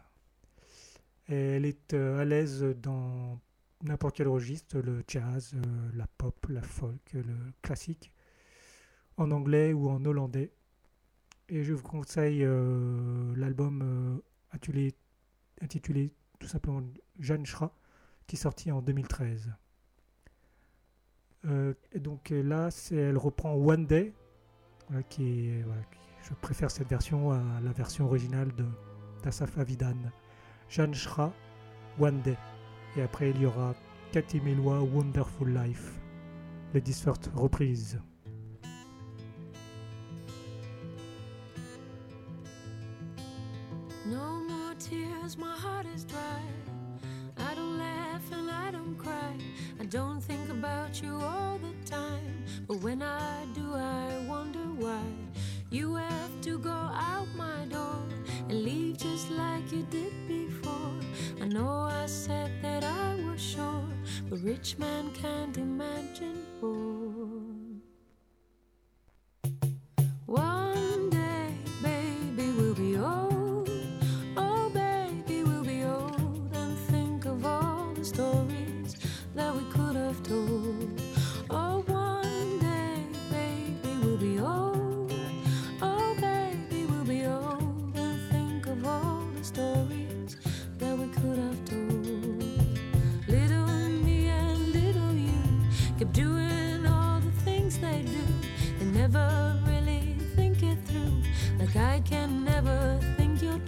Elle 1.28 1.64
est 1.64 1.94
à 1.94 2.24
l'aise 2.24 2.62
dans 2.82 3.38
n'importe 3.84 4.16
quel 4.16 4.28
registre, 4.28 4.78
le 4.78 5.04
jazz, 5.06 5.52
euh, 5.54 5.90
la 5.94 6.06
pop, 6.06 6.46
la 6.48 6.62
folk, 6.62 7.12
le 7.12 7.36
classique, 7.62 8.10
en 9.16 9.30
anglais 9.30 9.72
ou 9.72 9.88
en 9.88 10.04
hollandais. 10.04 10.52
Et 11.48 11.62
je 11.62 11.74
vous 11.74 11.82
conseille 11.82 12.42
euh, 12.42 13.34
l'album 13.36 13.82
euh, 13.82 14.94
intitulé, 15.60 16.12
tout 16.38 16.48
simplement 16.48 16.82
Jeanne 17.18 17.44
Schra, 17.44 17.76
qui 18.26 18.36
est 18.36 18.38
sorti 18.38 18.72
en 18.72 18.80
2013. 18.80 19.52
Euh, 21.46 21.74
et 21.92 22.00
donc 22.00 22.32
euh, 22.32 22.42
là, 22.42 22.70
elle 22.90 23.18
reprend 23.18 23.54
One 23.54 23.86
qui 25.08 25.50
je 26.22 26.34
préfère 26.40 26.70
cette 26.70 26.88
version 26.88 27.32
à 27.32 27.60
la 27.62 27.72
version 27.72 28.06
originale 28.06 28.54
de 28.54 28.66
Avidan. 29.58 29.96
Jeanne 30.68 30.94
Schra, 30.94 31.32
One 31.98 32.20
Day. 32.22 32.36
Et 32.96 33.02
après, 33.02 33.30
il 33.30 33.40
y 33.40 33.46
aura 33.46 33.74
Cathy 34.12 34.40
Melua, 34.40 34.80
Wonderful 34.82 35.48
Life. 35.48 36.00
Les 36.72 36.80
First 36.80 37.30
reprise. 37.34 37.98
No 44.06 44.42
more 44.48 44.74
tears, 44.78 45.36
my 45.36 45.56
heart 45.56 45.86
is 45.94 46.04
dry. 46.04 46.40
I 47.36 47.54
don't 47.54 47.78
laugh 47.78 48.22
and 48.32 48.50
I 48.50 48.70
don't 48.70 48.96
cry. 48.96 49.36
I 49.80 49.86
don't 49.86 50.20
think 50.20 50.50
about 50.50 51.02
you 51.02 51.14
all 51.14 51.58
the 51.58 51.74
time. 51.90 52.44
But 52.68 52.82
when 52.82 53.02
I 53.02 53.46
do, 53.54 53.74
I 53.74 54.26
wonder 54.28 54.66
why. 54.78 55.02
You 55.70 55.94
have 55.94 56.40
to 56.42 56.58
go 56.58 56.70
out 56.70 57.28
my 57.36 57.66
door 57.68 58.02
and 58.48 58.62
leave 58.62 58.98
just 58.98 59.30
like 59.30 59.72
you 59.72 59.82
did. 59.90 60.23
I 61.44 61.46
know 61.46 61.80
I 61.82 62.06
said 62.06 62.50
that 62.62 62.84
I 62.84 63.16
was 63.16 63.38
sure, 63.38 63.84
but 64.30 64.40
rich 64.42 64.78
man 64.78 65.10
can't 65.12 65.54
imagine 65.58 66.38
poor. 66.58 67.42
One 70.24 70.83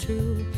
true. 0.07 0.56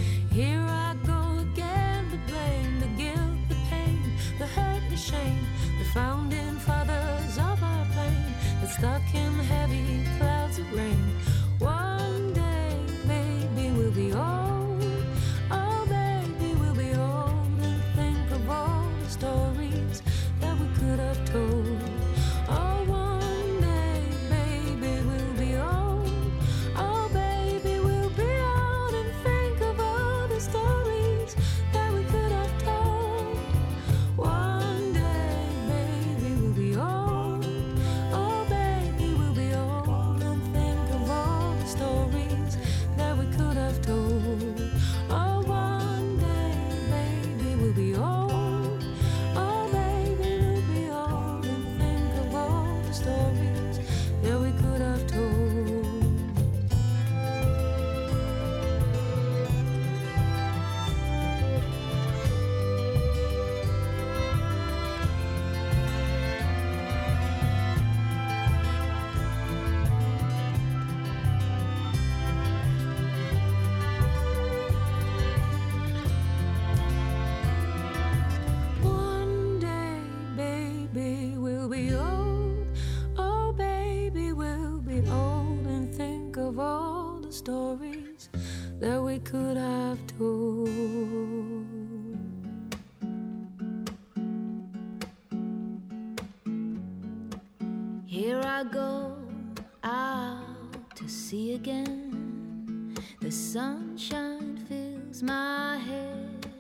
sunshine 103.53 104.59
fills 104.69 105.23
my 105.23 105.79
head 105.79 106.53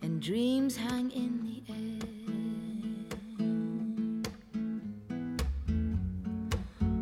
and 0.00 0.22
dreams 0.22 0.76
hang 0.76 1.10
in 1.10 1.42
the 1.42 1.60
air. 1.72 1.98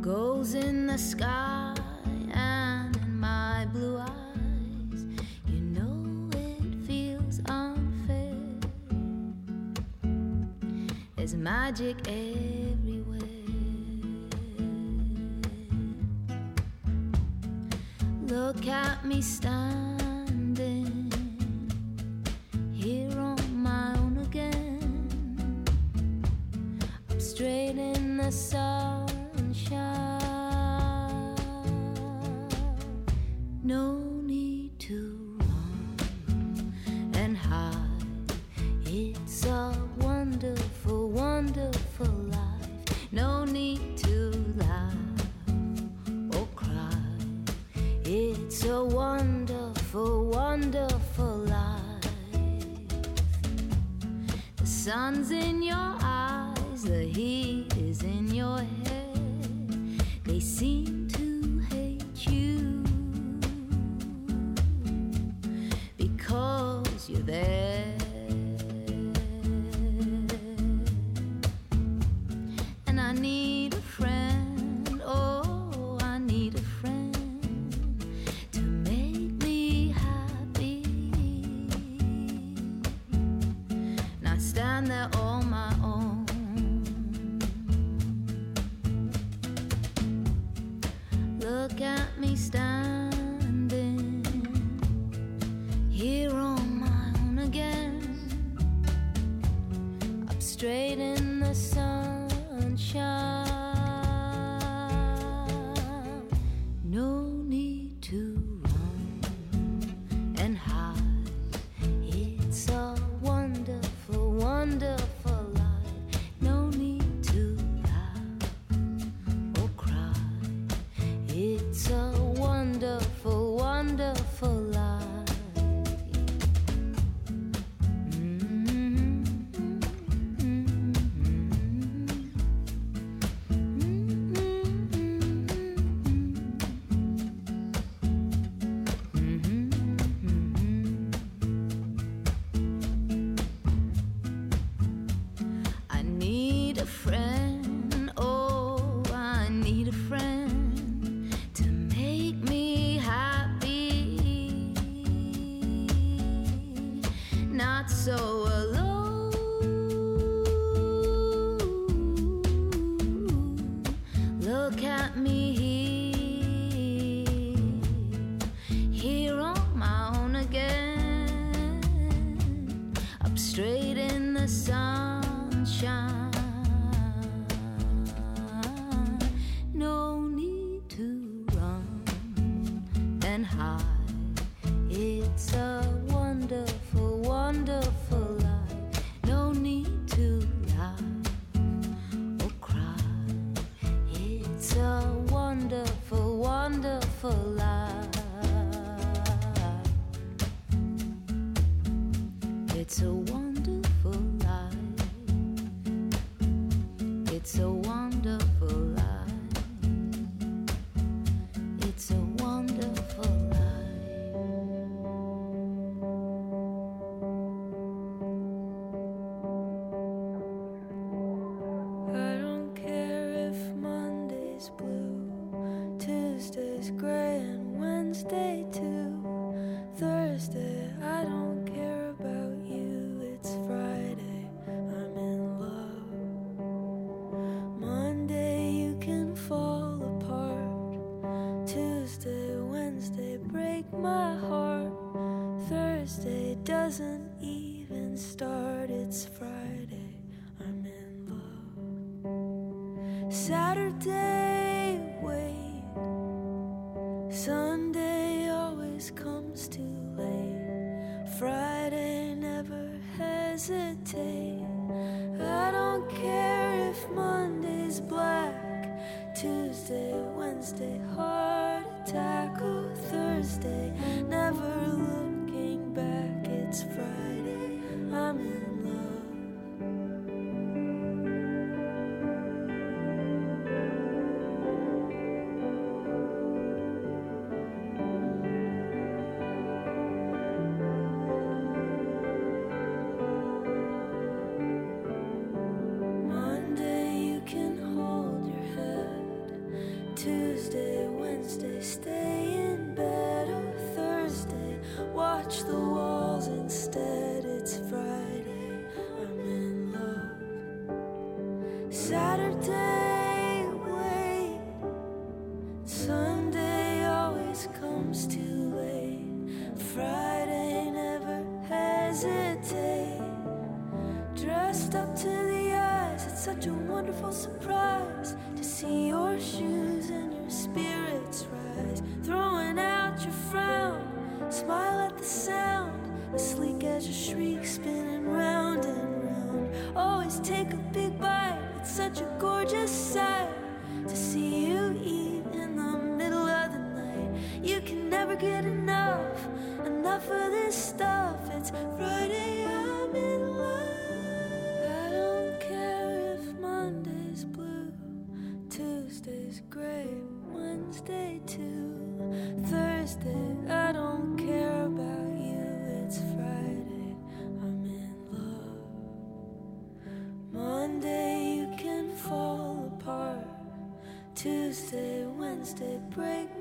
Goals 0.00 0.54
in 0.54 0.86
the 0.86 0.96
sky 0.96 1.74
and 2.32 2.96
in 2.96 3.20
my 3.20 3.66
blue 3.70 3.98
eyes 3.98 5.04
you 5.46 5.60
know 5.60 6.30
it 6.32 6.86
feels 6.86 7.42
unfair. 7.50 8.34
There's 11.16 11.34
magic 11.34 12.08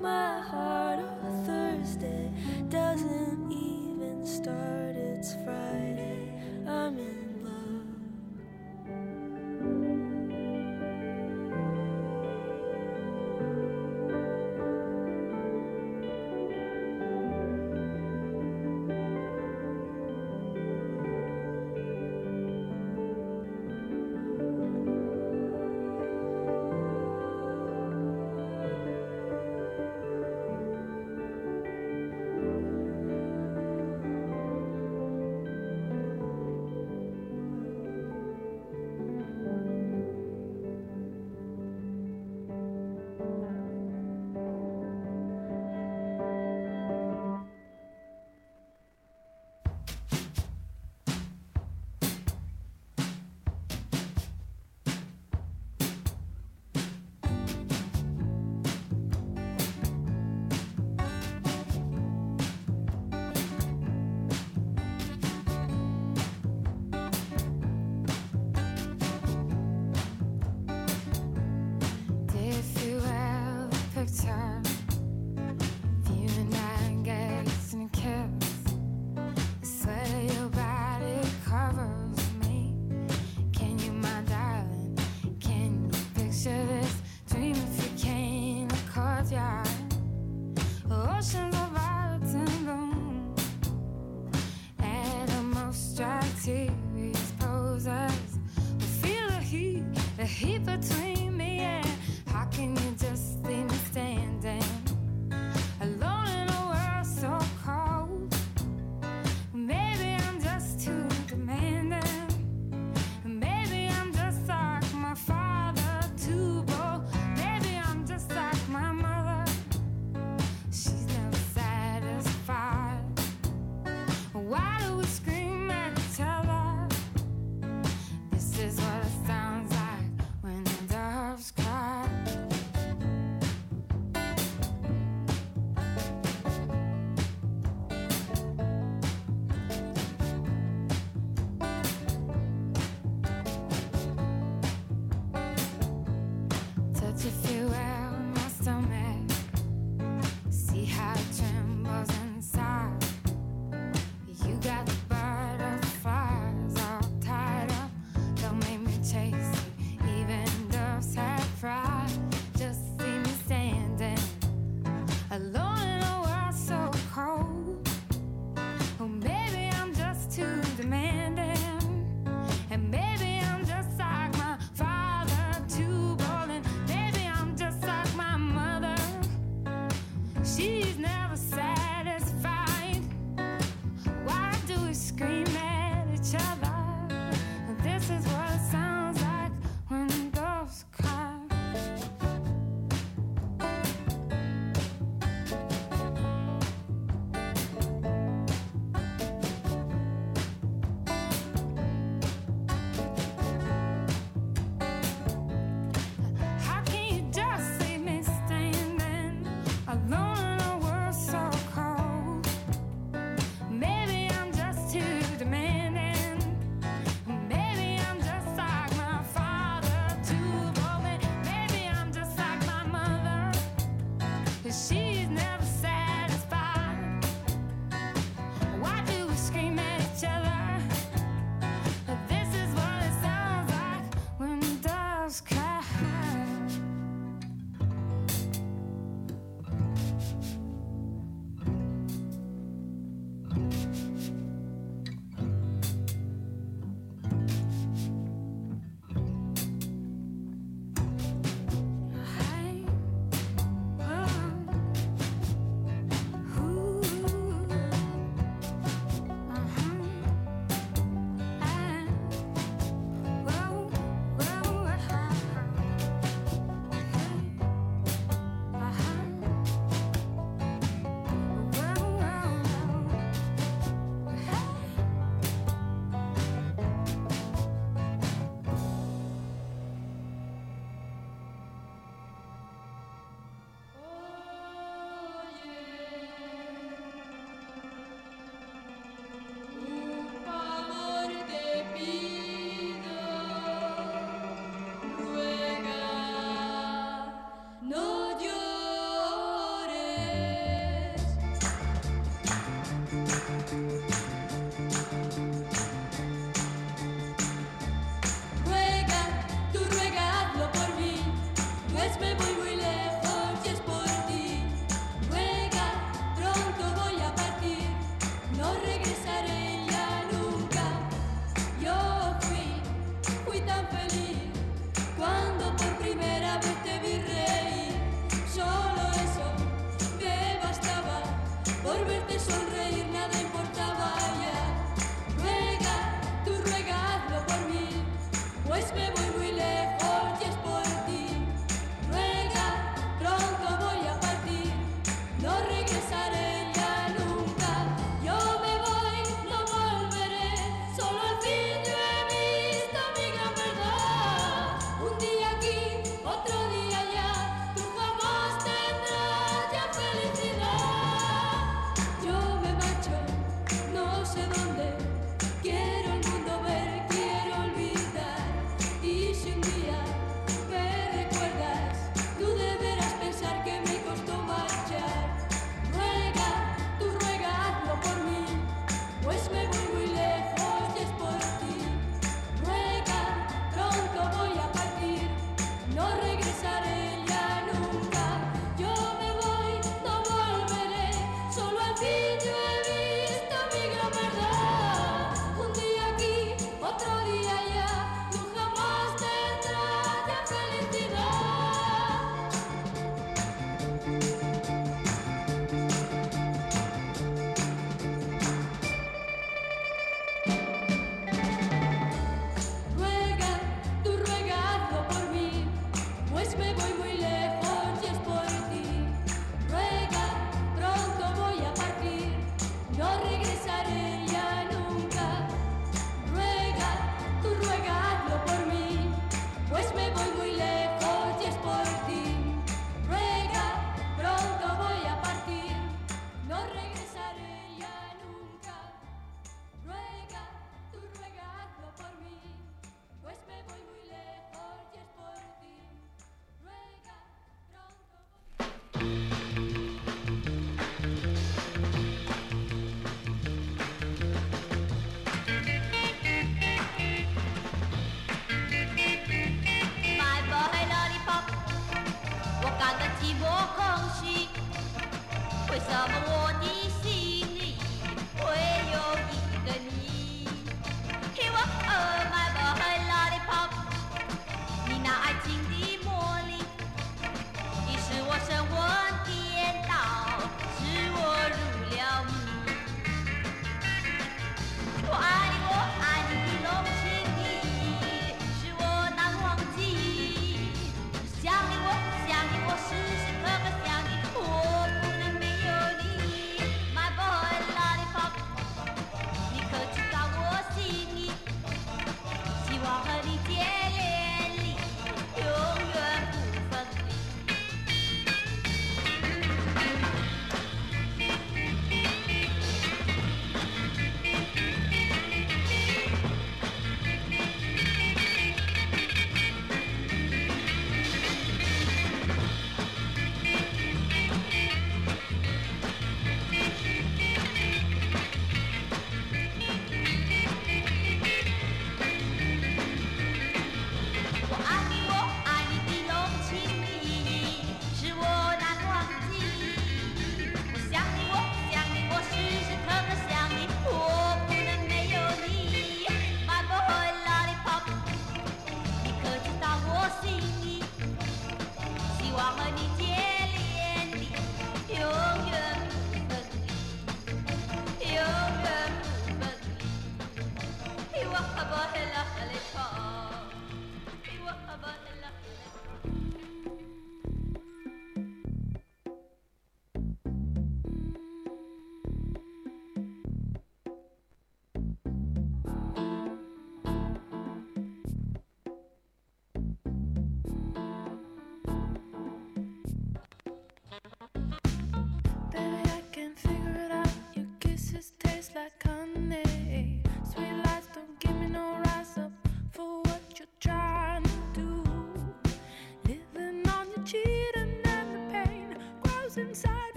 My. 0.00 0.19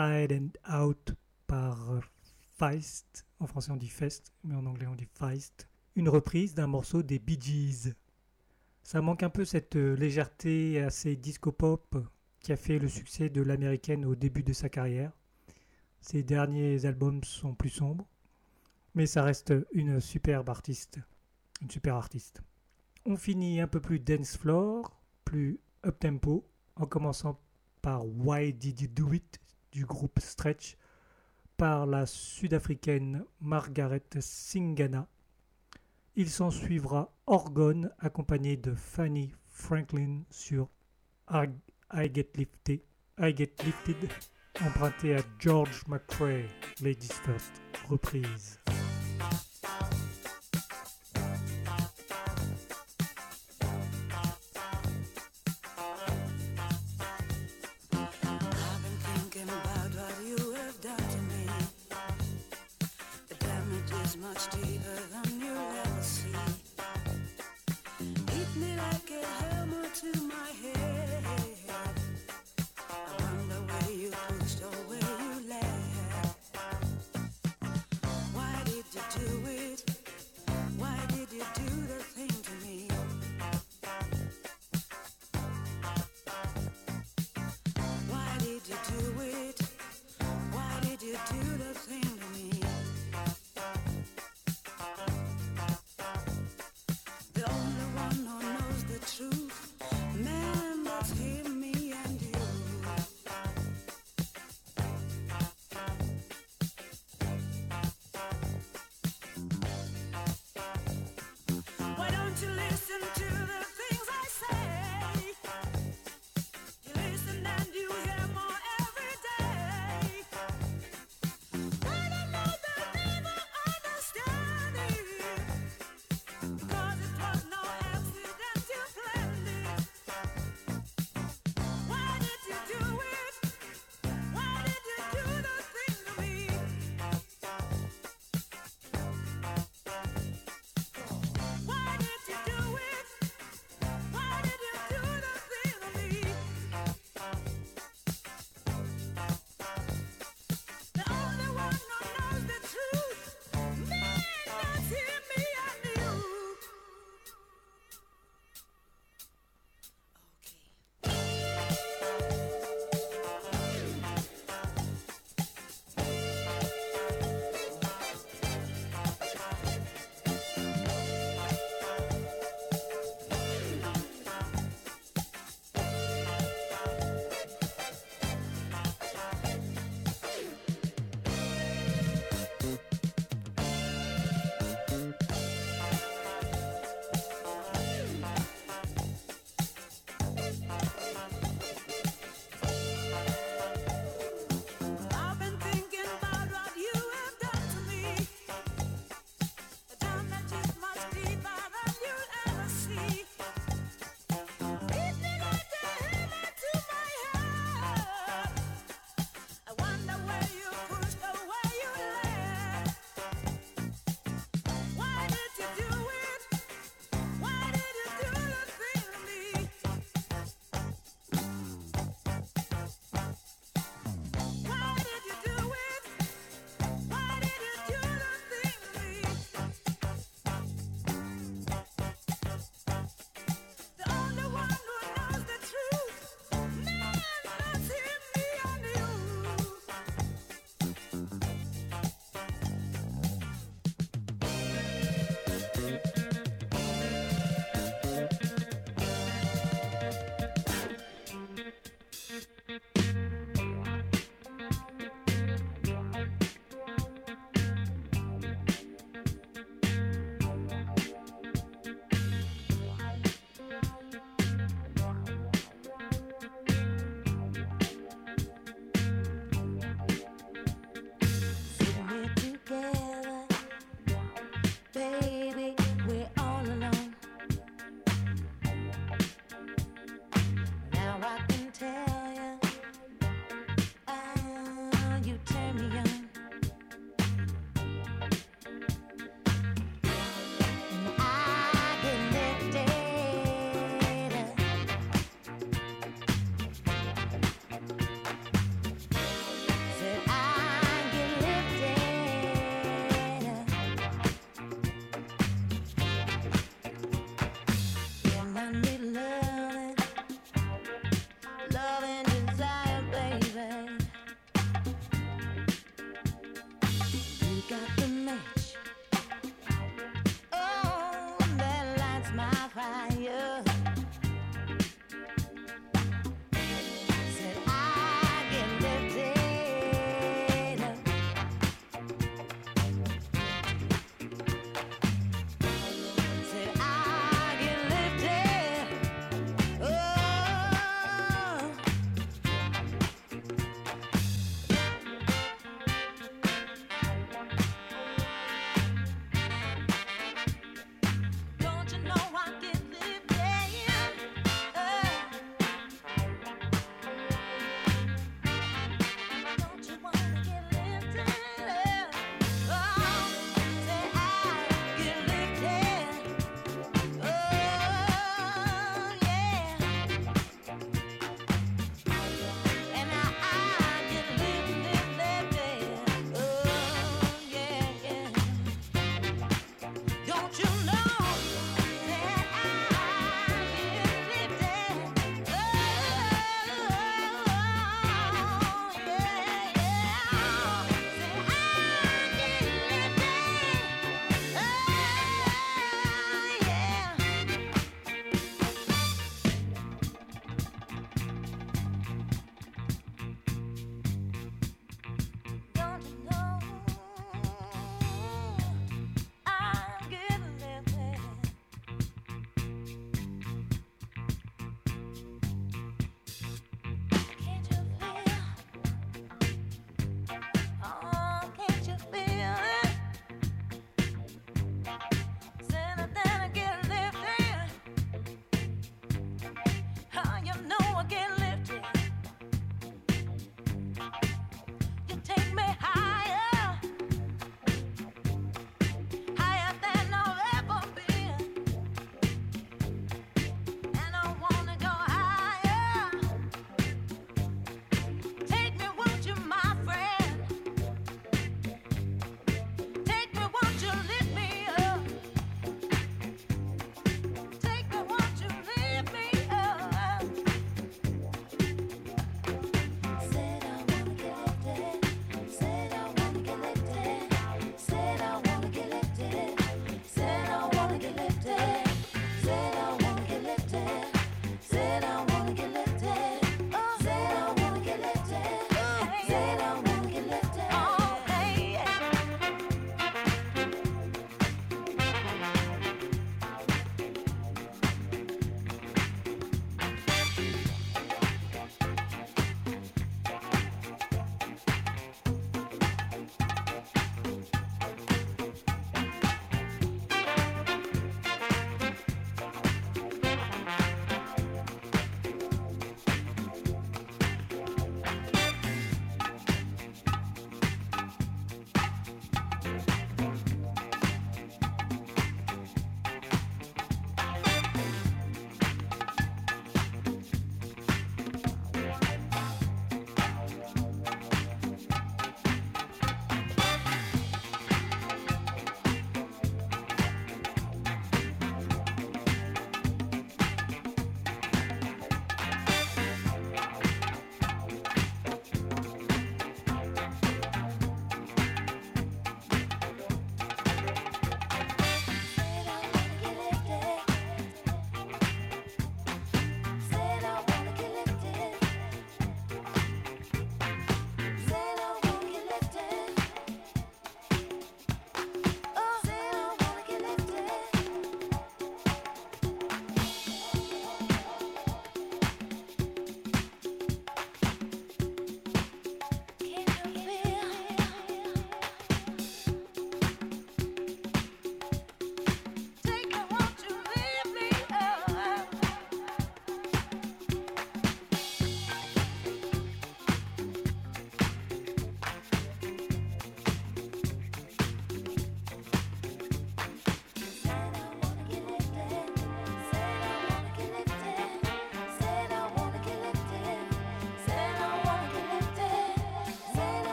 Inside 0.00 0.32
and 0.32 0.82
Out 0.82 1.14
par 1.46 1.90
euh, 1.92 2.00
Feist. 2.56 3.26
En 3.38 3.46
français 3.46 3.70
on 3.70 3.76
dit 3.76 3.88
Fest, 3.88 4.32
mais 4.44 4.54
en 4.54 4.64
anglais 4.64 4.86
on 4.86 4.94
dit 4.94 5.08
Feist. 5.12 5.68
Une 5.94 6.08
reprise 6.08 6.54
d'un 6.54 6.66
morceau 6.66 7.02
des 7.02 7.18
Bee 7.18 7.38
Gees. 7.38 7.92
Ça 8.82 9.02
manque 9.02 9.22
un 9.22 9.28
peu 9.28 9.44
cette 9.44 9.76
euh, 9.76 9.94
légèreté 9.94 10.80
assez 10.80 11.16
disco-pop 11.16 11.98
qui 12.40 12.52
a 12.52 12.56
fait 12.56 12.78
le 12.78 12.88
succès 12.88 13.28
de 13.28 13.42
l'américaine 13.42 14.06
au 14.06 14.14
début 14.14 14.42
de 14.42 14.54
sa 14.54 14.70
carrière. 14.70 15.12
Ses 16.00 16.22
derniers 16.22 16.86
albums 16.86 17.22
sont 17.22 17.54
plus 17.54 17.68
sombres, 17.68 18.08
mais 18.94 19.04
ça 19.04 19.22
reste 19.22 19.52
une 19.72 20.00
superbe 20.00 20.48
artiste. 20.48 20.98
Une 21.60 21.70
super 21.70 21.96
artiste. 21.96 22.40
On 23.04 23.16
finit 23.16 23.60
un 23.60 23.68
peu 23.68 23.80
plus 23.80 24.00
dance 24.00 24.38
floor, 24.38 24.98
plus 25.26 25.60
up 25.84 25.98
tempo, 25.98 26.48
en 26.76 26.86
commençant 26.86 27.38
par 27.82 28.06
Why 28.06 28.54
Did 28.54 28.80
You 28.80 28.88
Do 28.88 29.12
It? 29.12 29.40
Du 29.72 29.84
groupe 29.84 30.20
Stretch 30.20 30.76
par 31.56 31.86
la 31.86 32.06
sud-africaine 32.06 33.24
Margaret 33.40 34.02
Singana. 34.18 35.08
Il 36.16 36.30
s'en 36.30 36.50
suivra 36.50 37.12
Orgone 37.26 37.90
accompagné 37.98 38.56
de 38.56 38.74
Fanny 38.74 39.32
Franklin 39.48 40.22
sur 40.30 40.68
I, 41.30 41.48
Get 42.12 42.32
Lifted, 42.36 42.80
I 43.18 43.34
Get 43.36 43.54
Lifted 43.64 44.08
emprunté 44.64 45.16
à 45.16 45.20
George 45.38 45.82
McRae, 45.86 46.44
Ladies 46.82 47.12
First, 47.24 47.52
reprise. 47.88 48.58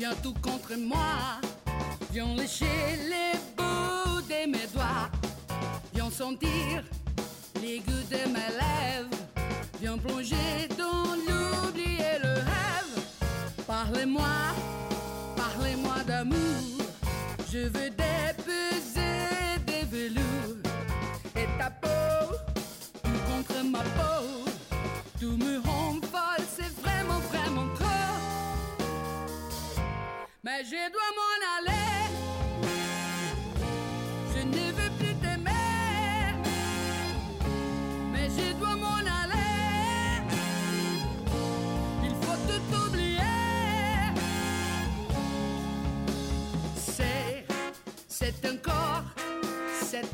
Viens 0.00 0.14
tout 0.22 0.32
contre 0.40 0.78
moi. 0.78 1.42
Viens 2.10 2.34
lécher 2.34 2.64
les 3.10 3.38
bouts 3.54 4.22
de 4.22 4.50
mes 4.50 4.66
doigts. 4.72 5.10
Viens 5.92 6.10
sentir 6.10 6.82
les 7.60 7.80
de 7.80 8.26
mes 8.32 8.50
lèvres. 8.62 9.10
Viens 9.78 9.98
plonger 9.98 10.68
dans 10.78 11.14
l'oubli 11.26 11.98
et 11.98 12.18
le 12.18 12.32
rêve. 12.32 13.04
Parlez-moi, 13.66 14.24
parlez-moi 15.36 15.96
d'amour. 16.06 16.80
Je 17.52 17.58
veux 17.58 17.90
dépaiser 17.90 18.09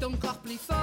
c'est 0.06 0.14
encore 0.14 0.38
plus 0.38 0.58
fort. 0.58 0.75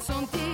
Viens 0.00 0.49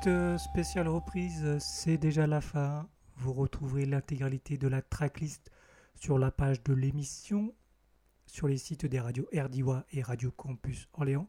First, 0.00 0.06
euh, 0.06 0.38
spéciale 0.38 0.88
reprise, 0.88 1.42
euh, 1.44 1.58
c'est 1.58 1.98
déjà 1.98 2.26
la 2.26 2.40
fin. 2.40 2.88
Vous 3.16 3.34
retrouverez 3.34 3.84
l'intégralité 3.84 4.56
de 4.56 4.66
la 4.66 4.80
tracklist 4.80 5.50
sur 5.94 6.18
la 6.18 6.30
page 6.30 6.62
de 6.62 6.72
l'émission, 6.72 7.54
sur 8.26 8.48
les 8.48 8.56
sites 8.56 8.86
des 8.86 8.98
radios 8.98 9.28
RDIWA 9.34 9.84
et 9.92 10.02
Radio 10.02 10.30
Campus 10.30 10.88
Orléans, 10.94 11.28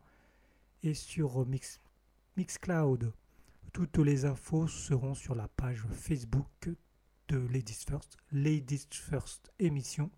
et 0.83 0.93
sur 0.93 1.41
euh, 1.41 1.45
Mix, 1.45 1.81
Mixcloud. 2.37 3.11
Toutes 3.73 3.97
les 3.97 4.23
infos 4.23 4.67
seront 4.67 5.15
sur 5.15 5.35
la 5.35 5.49
page 5.49 5.83
Facebook 5.91 6.69
de 7.27 7.37
Ladies 7.51 7.83
First, 7.85 8.15
Ladies 8.31 8.87
First 8.89 9.51
émission. 9.59 10.09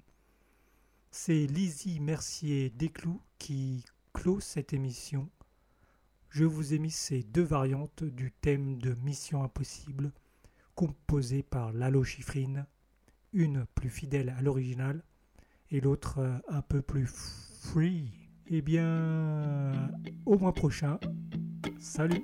C'est 1.09 1.47
Lizzie 1.47 1.99
Mercier 1.99 2.69
Desclous 2.69 3.21
qui 3.39 3.84
clôt 4.13 4.39
cette 4.39 4.73
émission. 4.73 5.27
Je 6.34 6.45
vous 6.45 6.73
ai 6.73 6.80
mis 6.80 6.89
ces 6.89 7.22
deux 7.22 7.43
variantes 7.43 8.03
du 8.03 8.31
thème 8.31 8.80
de 8.80 8.95
Mission 9.03 9.43
Impossible, 9.43 10.11
composées 10.73 11.43
par 11.43 11.72
Lalo 11.72 12.03
Schifrin, 12.03 12.65
une 13.34 13.68
plus 13.76 13.91
fidèle 13.91 14.34
à 14.35 14.41
l'original 14.41 15.03
et 15.69 15.80
l'autre 15.80 16.18
euh, 16.18 16.35
un 16.47 16.64
peu 16.64 16.81
plus 16.81 17.05
free. 17.05 18.10
Eh 18.47 18.64
bien, 18.64 19.91
au 20.26 20.39
mois 20.39 20.55
prochain, 20.55 20.99
salut 21.80 22.23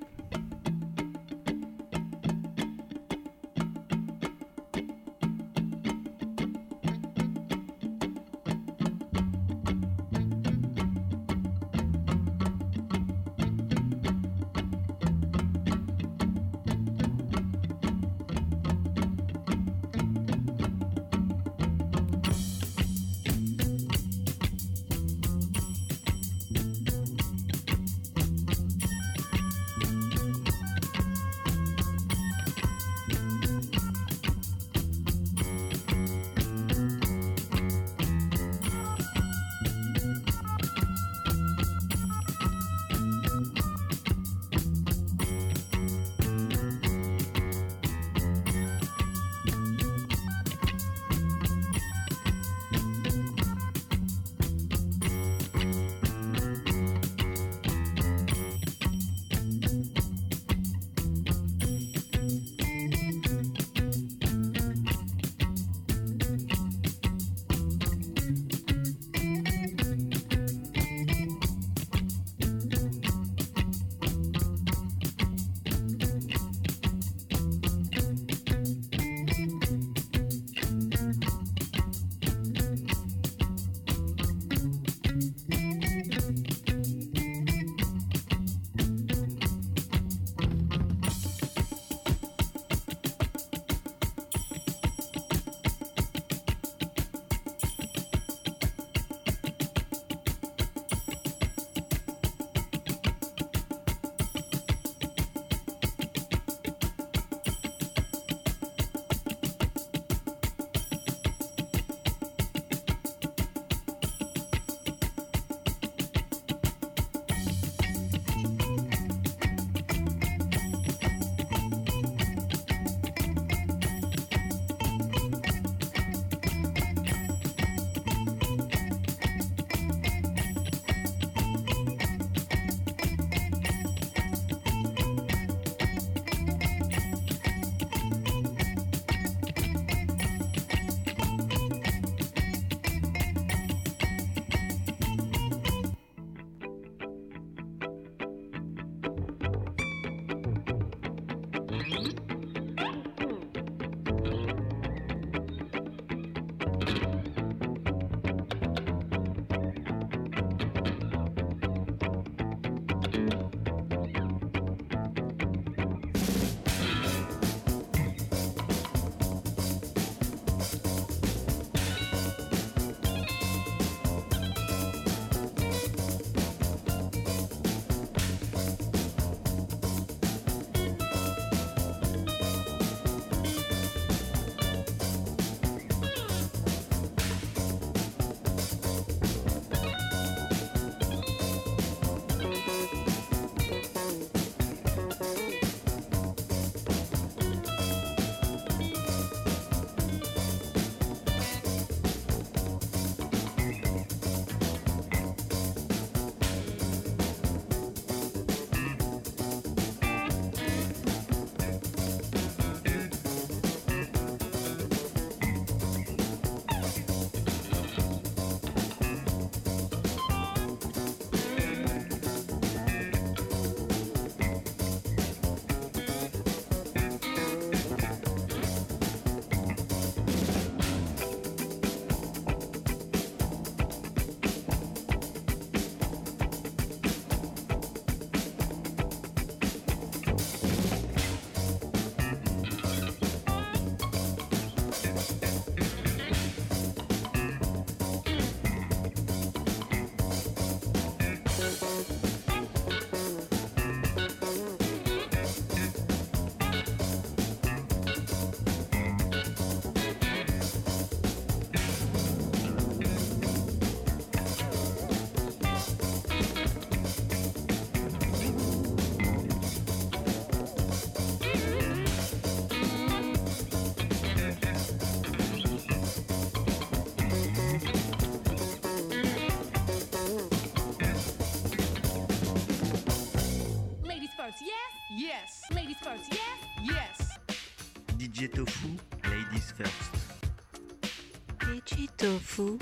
Tofu, 292.60 292.78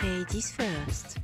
ladies 0.00 0.52
first. 0.52 1.18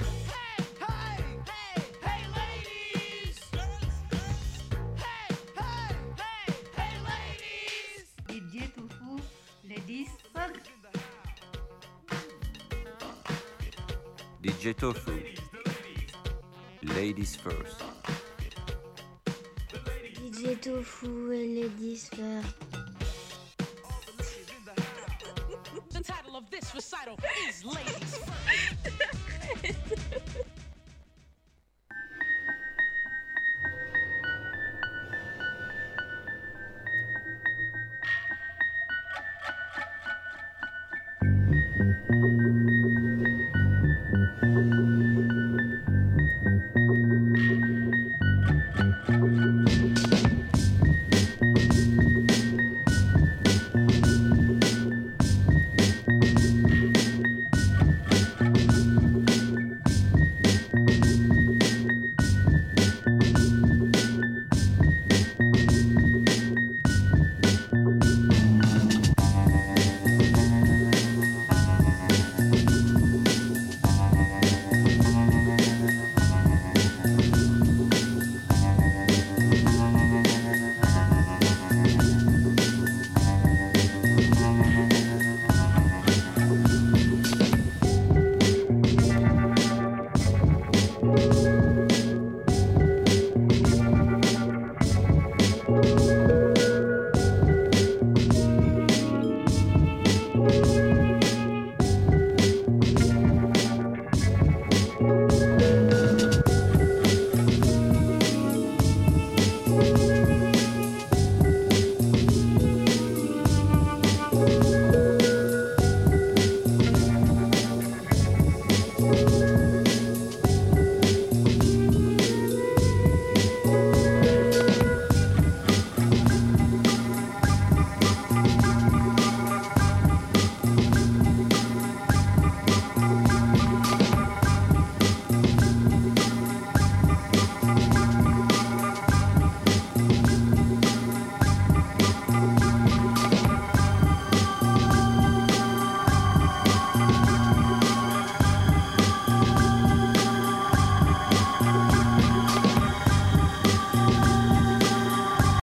DJ 14.42 14.76
Tofu, 14.76 15.22
ladies 16.82 17.36
first. 17.36 17.87